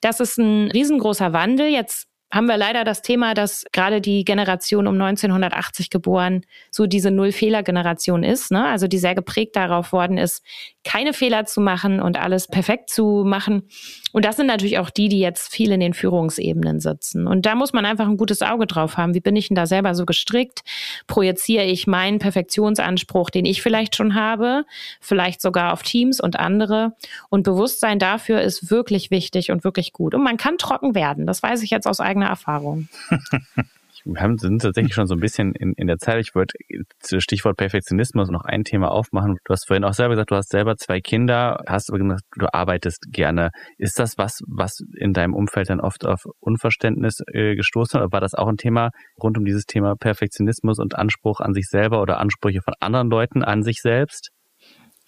das 0.00 0.20
ist 0.20 0.38
ein 0.38 0.70
riesengroßer 0.70 1.32
Wandel. 1.32 1.66
Jetzt 1.66 2.06
haben 2.32 2.46
wir 2.46 2.56
leider 2.56 2.84
das 2.84 3.02
Thema, 3.02 3.34
dass 3.34 3.64
gerade 3.72 4.00
die 4.00 4.24
Generation 4.24 4.86
um 4.86 5.00
1980 5.00 5.90
geboren 5.90 6.44
so 6.70 6.86
diese 6.86 7.10
Null-Fehler-Generation 7.10 8.24
ist, 8.24 8.50
ne? 8.50 8.66
also 8.66 8.88
die 8.88 8.98
sehr 8.98 9.14
geprägt 9.14 9.54
darauf 9.54 9.92
worden 9.92 10.18
ist, 10.18 10.44
keine 10.86 11.12
Fehler 11.12 11.46
zu 11.46 11.60
machen 11.60 12.00
und 12.00 12.16
alles 12.16 12.46
perfekt 12.46 12.90
zu 12.90 13.24
machen. 13.26 13.64
Und 14.12 14.24
das 14.24 14.36
sind 14.36 14.46
natürlich 14.46 14.78
auch 14.78 14.88
die, 14.88 15.08
die 15.08 15.18
jetzt 15.18 15.52
viel 15.52 15.72
in 15.72 15.80
den 15.80 15.94
Führungsebenen 15.94 16.78
sitzen. 16.78 17.26
Und 17.26 17.44
da 17.44 17.56
muss 17.56 17.72
man 17.72 17.84
einfach 17.84 18.06
ein 18.06 18.16
gutes 18.16 18.40
Auge 18.40 18.68
drauf 18.68 18.96
haben. 18.96 19.12
Wie 19.12 19.20
bin 19.20 19.34
ich 19.34 19.48
denn 19.48 19.56
da 19.56 19.66
selber 19.66 19.96
so 19.96 20.06
gestrickt? 20.06 20.60
Projiziere 21.08 21.64
ich 21.64 21.88
meinen 21.88 22.20
Perfektionsanspruch, 22.20 23.30
den 23.30 23.46
ich 23.46 23.62
vielleicht 23.62 23.96
schon 23.96 24.14
habe, 24.14 24.64
vielleicht 25.00 25.42
sogar 25.42 25.72
auf 25.72 25.82
Teams 25.82 26.20
und 26.20 26.38
andere? 26.38 26.92
Und 27.30 27.42
Bewusstsein 27.42 27.98
dafür 27.98 28.40
ist 28.40 28.70
wirklich 28.70 29.10
wichtig 29.10 29.50
und 29.50 29.64
wirklich 29.64 29.92
gut. 29.92 30.14
Und 30.14 30.22
man 30.22 30.36
kann 30.36 30.56
trocken 30.56 30.94
werden. 30.94 31.26
Das 31.26 31.42
weiß 31.42 31.64
ich 31.64 31.70
jetzt 31.70 31.88
aus 31.88 31.98
eigener 31.98 32.26
Erfahrung. 32.26 32.88
wir 34.06 34.20
haben, 34.20 34.38
sind 34.38 34.62
tatsächlich 34.62 34.94
schon 34.94 35.06
so 35.06 35.14
ein 35.14 35.20
bisschen 35.20 35.52
in, 35.54 35.72
in 35.76 35.86
der 35.86 35.98
Zeit. 35.98 36.20
Ich 36.20 36.34
wollte 36.34 36.54
zu 37.00 37.20
Stichwort 37.20 37.56
Perfektionismus 37.56 38.30
noch 38.30 38.44
ein 38.44 38.64
Thema 38.64 38.90
aufmachen. 38.90 39.36
Du 39.44 39.52
hast 39.52 39.66
vorhin 39.66 39.84
auch 39.84 39.92
selber 39.92 40.14
gesagt, 40.14 40.30
du 40.30 40.36
hast 40.36 40.50
selber 40.50 40.76
zwei 40.76 41.00
Kinder, 41.00 41.58
hast 41.66 41.90
aber 41.90 41.98
gesagt, 41.98 42.22
du 42.36 42.46
arbeitest 42.52 43.06
gerne. 43.10 43.50
Ist 43.78 43.98
das 43.98 44.14
was, 44.16 44.40
was 44.46 44.78
in 44.96 45.12
deinem 45.12 45.34
Umfeld 45.34 45.70
dann 45.70 45.80
oft 45.80 46.06
auf 46.06 46.20
Unverständnis 46.40 47.20
äh, 47.32 47.56
gestoßen 47.56 47.98
hat? 47.98 48.06
Oder 48.06 48.12
war 48.12 48.20
das 48.20 48.34
auch 48.34 48.48
ein 48.48 48.56
Thema 48.56 48.90
rund 49.20 49.36
um 49.38 49.44
dieses 49.44 49.64
Thema 49.64 49.94
Perfektionismus 49.96 50.78
und 50.78 50.94
Anspruch 50.96 51.40
an 51.40 51.52
sich 51.52 51.66
selber 51.66 52.00
oder 52.00 52.18
Ansprüche 52.18 52.60
von 52.62 52.74
anderen 52.80 53.10
Leuten 53.10 53.42
an 53.42 53.62
sich 53.62 53.80
selbst? 53.80 54.30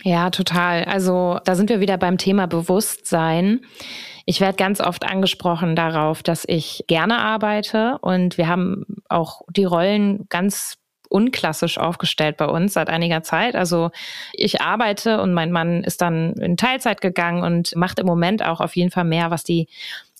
Ja, 0.04 0.30
total. 0.30 0.84
Also 0.84 1.40
da 1.44 1.54
sind 1.54 1.70
wir 1.70 1.80
wieder 1.80 1.98
beim 1.98 2.18
Thema 2.18 2.46
Bewusstsein. 2.46 3.60
Ich 4.26 4.40
werde 4.40 4.56
ganz 4.56 4.80
oft 4.80 5.04
angesprochen 5.04 5.74
darauf, 5.74 6.22
dass 6.22 6.44
ich 6.46 6.84
gerne 6.86 7.18
arbeite 7.18 7.98
und 8.00 8.38
wir 8.38 8.46
haben 8.46 8.84
auch 9.08 9.42
die 9.48 9.64
Rollen 9.64 10.26
ganz 10.28 10.76
unklassisch 11.08 11.78
aufgestellt 11.78 12.36
bei 12.36 12.44
uns 12.46 12.74
seit 12.74 12.90
einiger 12.90 13.22
Zeit. 13.22 13.56
Also 13.56 13.90
ich 14.32 14.60
arbeite 14.60 15.20
und 15.20 15.32
mein 15.32 15.50
Mann 15.50 15.82
ist 15.82 16.02
dann 16.02 16.34
in 16.34 16.56
Teilzeit 16.56 17.00
gegangen 17.00 17.42
und 17.42 17.74
macht 17.74 17.98
im 17.98 18.06
Moment 18.06 18.44
auch 18.44 18.60
auf 18.60 18.76
jeden 18.76 18.90
Fall 18.90 19.04
mehr, 19.04 19.30
was 19.30 19.42
die 19.42 19.68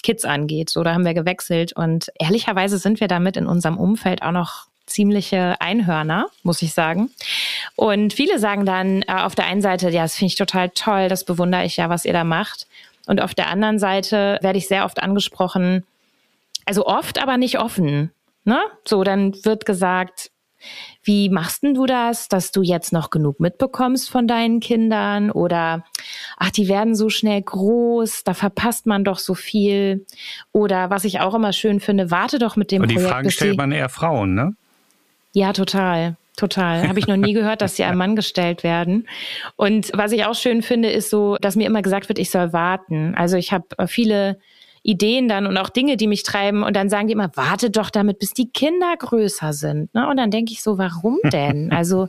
Kids 0.02 0.24
angeht. 0.24 0.70
So, 0.70 0.82
da 0.82 0.94
haben 0.94 1.04
wir 1.04 1.14
gewechselt 1.14 1.72
und 1.74 2.10
ehrlicherweise 2.18 2.78
sind 2.78 3.00
wir 3.00 3.08
damit 3.08 3.36
in 3.36 3.46
unserem 3.46 3.76
Umfeld 3.76 4.22
auch 4.22 4.32
noch 4.32 4.67
ziemliche 4.88 5.60
Einhörner, 5.60 6.28
muss 6.42 6.62
ich 6.62 6.74
sagen. 6.74 7.10
Und 7.76 8.12
viele 8.12 8.38
sagen 8.38 8.66
dann 8.66 9.02
äh, 9.02 9.12
auf 9.12 9.34
der 9.34 9.46
einen 9.46 9.62
Seite, 9.62 9.90
ja, 9.90 10.02
das 10.02 10.16
finde 10.16 10.32
ich 10.32 10.36
total 10.36 10.70
toll, 10.70 11.08
das 11.08 11.24
bewundere 11.24 11.64
ich 11.64 11.76
ja, 11.76 11.88
was 11.88 12.04
ihr 12.04 12.12
da 12.12 12.24
macht. 12.24 12.66
Und 13.06 13.22
auf 13.22 13.34
der 13.34 13.48
anderen 13.48 13.78
Seite 13.78 14.38
werde 14.42 14.58
ich 14.58 14.68
sehr 14.68 14.84
oft 14.84 15.02
angesprochen, 15.02 15.84
also 16.66 16.86
oft, 16.86 17.20
aber 17.22 17.38
nicht 17.38 17.58
offen. 17.58 18.10
Ne? 18.44 18.58
So, 18.84 19.02
dann 19.02 19.34
wird 19.44 19.64
gesagt, 19.64 20.30
wie 21.02 21.30
machst 21.30 21.62
denn 21.62 21.74
du 21.74 21.86
das, 21.86 22.28
dass 22.28 22.52
du 22.52 22.62
jetzt 22.62 22.92
noch 22.92 23.10
genug 23.10 23.40
mitbekommst 23.40 24.10
von 24.10 24.26
deinen 24.26 24.60
Kindern? 24.60 25.30
Oder 25.30 25.84
ach, 26.36 26.50
die 26.50 26.68
werden 26.68 26.94
so 26.94 27.08
schnell 27.08 27.40
groß, 27.40 28.24
da 28.24 28.34
verpasst 28.34 28.86
man 28.86 29.04
doch 29.04 29.18
so 29.18 29.34
viel. 29.34 30.04
Oder 30.52 30.90
was 30.90 31.04
ich 31.04 31.20
auch 31.20 31.34
immer 31.34 31.52
schön 31.52 31.80
finde, 31.80 32.10
warte 32.10 32.38
doch 32.38 32.56
mit 32.56 32.70
dem 32.70 32.82
Und 32.82 32.88
die 32.88 32.94
Projekt. 32.94 33.08
Die 33.08 33.12
Fragen 33.12 33.30
stellt 33.30 33.56
man 33.56 33.72
eher 33.72 33.88
Frauen, 33.88 34.34
ne? 34.34 34.54
Ja, 35.38 35.52
total. 35.52 36.16
Total. 36.36 36.88
Habe 36.88 36.98
ich 36.98 37.06
noch 37.06 37.16
nie 37.16 37.32
gehört, 37.32 37.62
dass 37.62 37.76
sie 37.76 37.84
einem 37.84 37.98
Mann 37.98 38.16
gestellt 38.16 38.64
werden. 38.64 39.08
Und 39.54 39.92
was 39.94 40.10
ich 40.10 40.24
auch 40.24 40.34
schön 40.34 40.62
finde, 40.62 40.90
ist 40.90 41.10
so, 41.10 41.36
dass 41.40 41.54
mir 41.54 41.66
immer 41.66 41.80
gesagt 41.80 42.08
wird, 42.08 42.18
ich 42.18 42.30
soll 42.30 42.52
warten. 42.52 43.14
Also 43.14 43.36
ich 43.36 43.52
habe 43.52 43.66
äh, 43.76 43.86
viele 43.86 44.40
Ideen 44.82 45.28
dann 45.28 45.46
und 45.46 45.56
auch 45.56 45.68
Dinge, 45.68 45.96
die 45.96 46.08
mich 46.08 46.24
treiben. 46.24 46.64
Und 46.64 46.74
dann 46.74 46.88
sagen 46.88 47.06
die 47.06 47.12
immer, 47.12 47.30
warte 47.36 47.70
doch 47.70 47.90
damit, 47.90 48.18
bis 48.18 48.34
die 48.34 48.50
Kinder 48.50 48.96
größer 48.98 49.52
sind. 49.52 49.94
Ne? 49.94 50.08
Und 50.08 50.16
dann 50.16 50.32
denke 50.32 50.50
ich 50.50 50.60
so, 50.60 50.76
warum 50.76 51.18
denn? 51.22 51.72
Also 51.72 52.08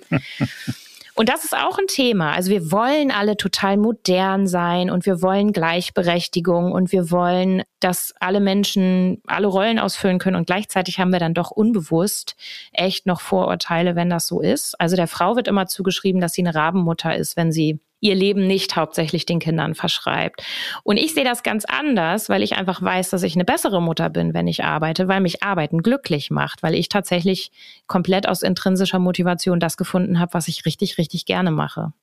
und 1.20 1.28
das 1.28 1.44
ist 1.44 1.54
auch 1.54 1.78
ein 1.78 1.88
Thema. 1.88 2.32
Also 2.32 2.50
wir 2.50 2.72
wollen 2.72 3.12
alle 3.12 3.36
total 3.36 3.76
modern 3.76 4.48
sein 4.48 4.90
und 4.90 5.06
wir 5.06 5.22
wollen 5.22 5.52
Gleichberechtigung 5.52 6.72
und 6.72 6.94
wir 6.94 7.12
wollen, 7.12 7.64
dass 7.82 8.14
alle 8.22 8.40
Menschen 8.40 9.22
alle 9.28 9.48
Rollen 9.48 9.80
ausfüllen 9.80 10.18
können 10.18 10.38
und 10.38 10.48
gleichzeitig 10.48 10.98
haben 10.98 11.12
wir 11.12 11.20
dann 11.20 11.34
doch 11.34 11.52
unbewusst 11.52 12.38
echt 12.72 13.06
noch 13.06 13.20
Vorurteile, 13.20 13.98
wenn 13.98 14.10
das 14.10 14.28
so 14.28 14.40
ist. 14.40 14.80
Also 14.80 14.96
der 14.96 15.08
Frau 15.08 15.36
wird 15.36 15.50
immer 15.50 15.68
zugeschrieben, 15.68 16.22
dass 16.22 16.32
sie 16.32 16.42
eine 16.42 16.56
Rabenmutter 16.56 17.14
ist, 17.14 17.36
wenn 17.36 17.52
sie 17.52 17.82
ihr 18.00 18.16
Leben 18.16 18.48
nicht 18.48 18.76
hauptsächlich 18.76 19.26
den 19.26 19.40
Kindern 19.40 19.76
verschreibt. 19.76 20.44
Und 20.84 20.98
ich 20.98 21.14
sehe 21.14 21.24
das 21.24 21.44
ganz 21.44 21.66
anders, 21.66 22.30
weil 22.30 22.44
ich 22.44 22.56
einfach 22.56 22.82
weiß, 22.82 23.10
dass 23.10 23.24
ich 23.24 23.36
eine 23.36 23.46
bessere 23.46 23.82
Mutter 23.82 24.10
bin, 24.10 24.34
wenn 24.34 24.48
ich 24.48 24.64
arbeite, 24.64 25.08
weil 25.08 25.22
mich 25.22 25.44
Arbeiten 25.44 25.84
glücklich 25.84 26.32
macht, 26.32 26.64
weil 26.64 26.76
ich 26.76 26.90
tatsächlich 26.90 27.52
komplett 27.88 28.28
aus 28.28 28.42
intrinsischer 28.42 29.00
Motivation 29.00 29.60
das 29.60 29.78
gefunden 29.78 30.20
habe, 30.20 30.34
was 30.34 30.48
ich 30.48 30.66
richtig, 30.66 30.98
richtig 30.98 31.26
gerne 31.26 31.52
mache. 31.52 31.94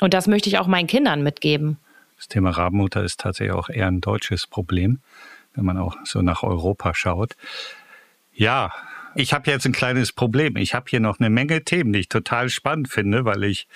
Und 0.00 0.14
das 0.14 0.26
möchte 0.26 0.48
ich 0.48 0.58
auch 0.58 0.66
meinen 0.66 0.86
Kindern 0.86 1.22
mitgeben. 1.22 1.78
Das 2.16 2.28
Thema 2.28 2.50
Rabenmutter 2.50 3.02
ist 3.02 3.20
tatsächlich 3.20 3.54
auch 3.54 3.68
eher 3.68 3.88
ein 3.88 4.00
deutsches 4.00 4.46
Problem, 4.46 5.00
wenn 5.54 5.64
man 5.64 5.78
auch 5.78 5.96
so 6.04 6.22
nach 6.22 6.42
Europa 6.42 6.94
schaut. 6.94 7.34
Ja, 8.32 8.72
ich 9.14 9.32
habe 9.32 9.50
jetzt 9.50 9.66
ein 9.66 9.72
kleines 9.72 10.12
Problem. 10.12 10.56
Ich 10.56 10.74
habe 10.74 10.86
hier 10.88 11.00
noch 11.00 11.20
eine 11.20 11.30
Menge 11.30 11.64
Themen, 11.64 11.92
die 11.92 12.00
ich 12.00 12.08
total 12.08 12.48
spannend 12.48 12.88
finde, 12.88 13.24
weil 13.24 13.44
ich 13.44 13.66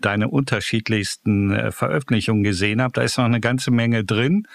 deine 0.00 0.28
unterschiedlichsten 0.28 1.52
äh, 1.52 1.72
Veröffentlichungen 1.72 2.42
gesehen 2.42 2.82
habe. 2.82 2.92
Da 2.92 3.02
ist 3.02 3.18
noch 3.18 3.24
eine 3.24 3.40
ganze 3.40 3.70
Menge 3.70 4.04
drin. 4.04 4.46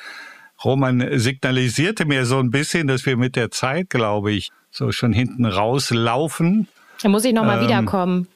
Roman 0.64 1.06
signalisierte 1.20 2.06
mir 2.06 2.26
so 2.26 2.40
ein 2.40 2.50
bisschen, 2.50 2.88
dass 2.88 3.06
wir 3.06 3.18
mit 3.18 3.36
der 3.36 3.52
Zeit, 3.52 3.90
glaube 3.90 4.32
ich, 4.32 4.52
so 4.72 4.92
schon 4.92 5.14
hinten 5.14 5.46
rauslaufen. 5.46 6.68
Da 7.02 7.10
muss 7.10 7.26
ich 7.26 7.34
nochmal 7.34 7.60
ähm, 7.60 7.66
wiederkommen. 7.66 8.28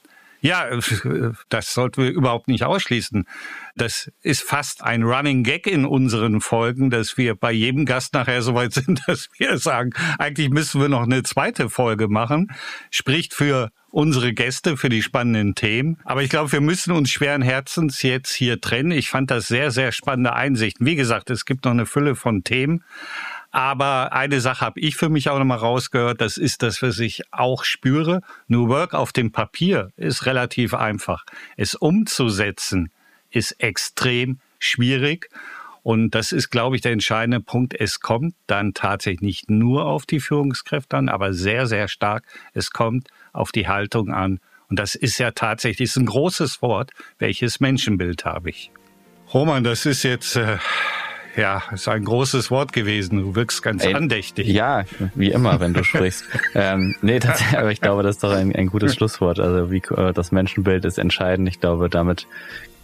Ja, 0.41 0.69
das 1.49 1.73
sollten 1.73 2.04
wir 2.04 2.12
überhaupt 2.12 2.47
nicht 2.47 2.63
ausschließen. 2.63 3.25
Das 3.75 4.12
ist 4.21 4.41
fast 4.41 4.84
ein 4.84 5.04
Running 5.04 5.43
Gag 5.43 5.67
in 5.67 5.86
unseren 5.86 6.39
Folgen, 6.39 6.89
dass 6.89 7.17
wir 7.17 7.36
bei 7.36 7.52
jedem 7.52 7.86
Gast 7.86 8.13
nachher 8.13 8.41
so 8.41 8.56
weit 8.56 8.73
sind, 8.73 9.02
dass 9.08 9.30
wir 9.38 9.58
sagen, 9.58 9.91
eigentlich 10.17 10.49
müssen 10.49 10.80
wir 10.80 10.89
noch 10.89 11.04
eine 11.04 11.23
zweite 11.23 11.69
Folge 11.69 12.08
machen. 12.08 12.52
Spricht 12.89 13.34
für 13.34 13.69
unsere 13.91 14.34
Gäste, 14.34 14.78
für 14.78 14.89
die 14.89 15.02
spannenden 15.02 15.56
Themen. 15.56 15.97
Aber 16.06 16.21
ich 16.21 16.30
glaube, 16.30 16.52
wir 16.52 16.62
müssen 16.62 16.91
uns 16.91 17.10
schweren 17.10 17.41
Herzens 17.41 18.02
jetzt 18.02 18.34
hier 18.34 18.62
trennen. 18.62 18.91
Ich 18.91 19.10
fand 19.10 19.32
das 19.32 19.47
sehr, 19.47 19.71
sehr 19.71 19.91
spannende 19.91 20.34
Einsichten. 20.34 20.86
Wie 20.86 20.95
gesagt, 20.95 21.30
es 21.30 21.45
gibt 21.45 21.65
noch 21.65 21.71
eine 21.71 21.86
Fülle 21.86 22.15
von 22.15 22.43
Themen. 22.43 22.84
Aber 23.51 24.13
eine 24.13 24.41
Sache 24.41 24.62
habe 24.62 24.79
ich 24.79 24.95
für 24.95 25.09
mich 25.09 25.29
auch 25.29 25.39
nochmal 25.39 25.57
rausgehört, 25.57 26.21
das 26.21 26.38
ist 26.38 26.62
das, 26.62 26.81
was 26.81 26.99
ich 26.99 27.23
auch 27.31 27.63
spüre. 27.63 28.21
New 28.47 28.67
Work 28.67 28.93
auf 28.93 29.12
dem 29.12 29.31
Papier 29.31 29.91
ist 29.97 30.25
relativ 30.25 30.73
einfach. 30.73 31.25
Es 31.57 31.73
umzusetzen 31.73 32.91
ist 33.31 33.51
extrem 33.59 34.39
schwierig. 34.59 35.29
Und 35.81 36.13
das 36.13 36.31
ist, 36.31 36.49
glaube 36.49 36.75
ich, 36.75 36.81
der 36.81 36.91
entscheidende 36.91 37.39
Punkt. 37.39 37.73
Es 37.73 37.99
kommt 37.99 38.35
dann 38.47 38.73
tatsächlich 38.73 39.21
nicht 39.21 39.49
nur 39.49 39.85
auf 39.85 40.05
die 40.05 40.19
Führungskräfte 40.19 40.97
an, 40.97 41.09
aber 41.09 41.33
sehr, 41.33 41.67
sehr 41.67 41.88
stark. 41.88 42.25
Es 42.53 42.71
kommt 42.71 43.07
auf 43.33 43.51
die 43.51 43.67
Haltung 43.67 44.12
an. 44.12 44.39
Und 44.69 44.77
das 44.77 44.93
ist 44.93 45.17
ja 45.17 45.31
tatsächlich 45.31 45.89
ist 45.89 45.97
ein 45.97 46.05
großes 46.05 46.62
Wort. 46.62 46.91
Welches 47.17 47.59
Menschenbild 47.59 48.25
habe 48.25 48.51
ich? 48.51 48.71
Roman, 49.33 49.63
das 49.63 49.85
ist 49.85 50.03
jetzt 50.03 50.35
äh, 50.35 50.57
ja, 51.39 51.63
ist 51.71 51.88
ein 51.88 52.04
großes 52.04 52.52
Wort 52.52 52.73
gewesen. 52.73 53.19
Du 53.19 53.36
wirkst 53.36 53.63
ganz 53.63 53.86
Ey, 53.86 53.93
andächtig. 53.93 54.47
Ja, 54.47 54.84
wie 55.15 55.32
immer, 55.32 55.60
wenn 55.60 55.73
du 55.73 55.84
sprichst. 55.84 56.25
ähm, 56.56 56.95
nee, 57.02 57.19
tatsächlich, 57.19 57.58
aber 57.60 57.71
ich 57.71 57.82
glaube, 57.82 58.04
das 58.04 58.17
ist 58.17 58.23
doch 58.23 58.34
ein, 58.34 58.54
ein 58.56 58.67
gutes 58.67 58.95
Schlusswort. 58.95 59.39
Also 59.39 59.71
wie 59.71 59.82
äh, 59.95 60.13
das 60.13 60.32
Menschenbild 60.32 60.86
ist 60.86 60.97
entscheidend. 60.97 61.47
Ich 61.47 61.60
glaube, 61.60 61.89
damit 61.89 62.28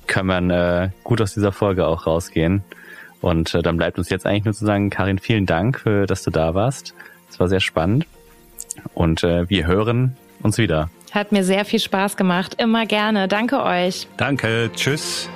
kann 0.07 0.25
man 0.25 0.49
äh, 0.49 0.89
gut 1.03 1.21
aus 1.21 1.33
dieser 1.33 1.51
Folge 1.51 1.85
auch 1.85 2.07
rausgehen. 2.07 2.63
Und 3.21 3.53
äh, 3.53 3.61
dann 3.61 3.77
bleibt 3.77 3.97
uns 3.97 4.09
jetzt 4.09 4.25
eigentlich 4.25 4.45
nur 4.45 4.53
zu 4.53 4.65
sagen, 4.65 4.89
Karin, 4.89 5.19
vielen 5.19 5.45
Dank, 5.45 5.79
für, 5.79 6.05
dass 6.05 6.23
du 6.23 6.31
da 6.31 6.53
warst. 6.53 6.93
Es 7.29 7.39
war 7.39 7.47
sehr 7.47 7.59
spannend. 7.59 8.05
Und 8.93 9.23
äh, 9.23 9.49
wir 9.49 9.67
hören 9.67 10.15
uns 10.41 10.57
wieder. 10.57 10.89
Hat 11.11 11.31
mir 11.31 11.43
sehr 11.43 11.65
viel 11.65 11.79
Spaß 11.79 12.17
gemacht. 12.17 12.55
Immer 12.57 12.85
gerne. 12.85 13.27
Danke 13.27 13.63
euch. 13.63 14.07
Danke. 14.17 14.69
Tschüss. 14.75 15.29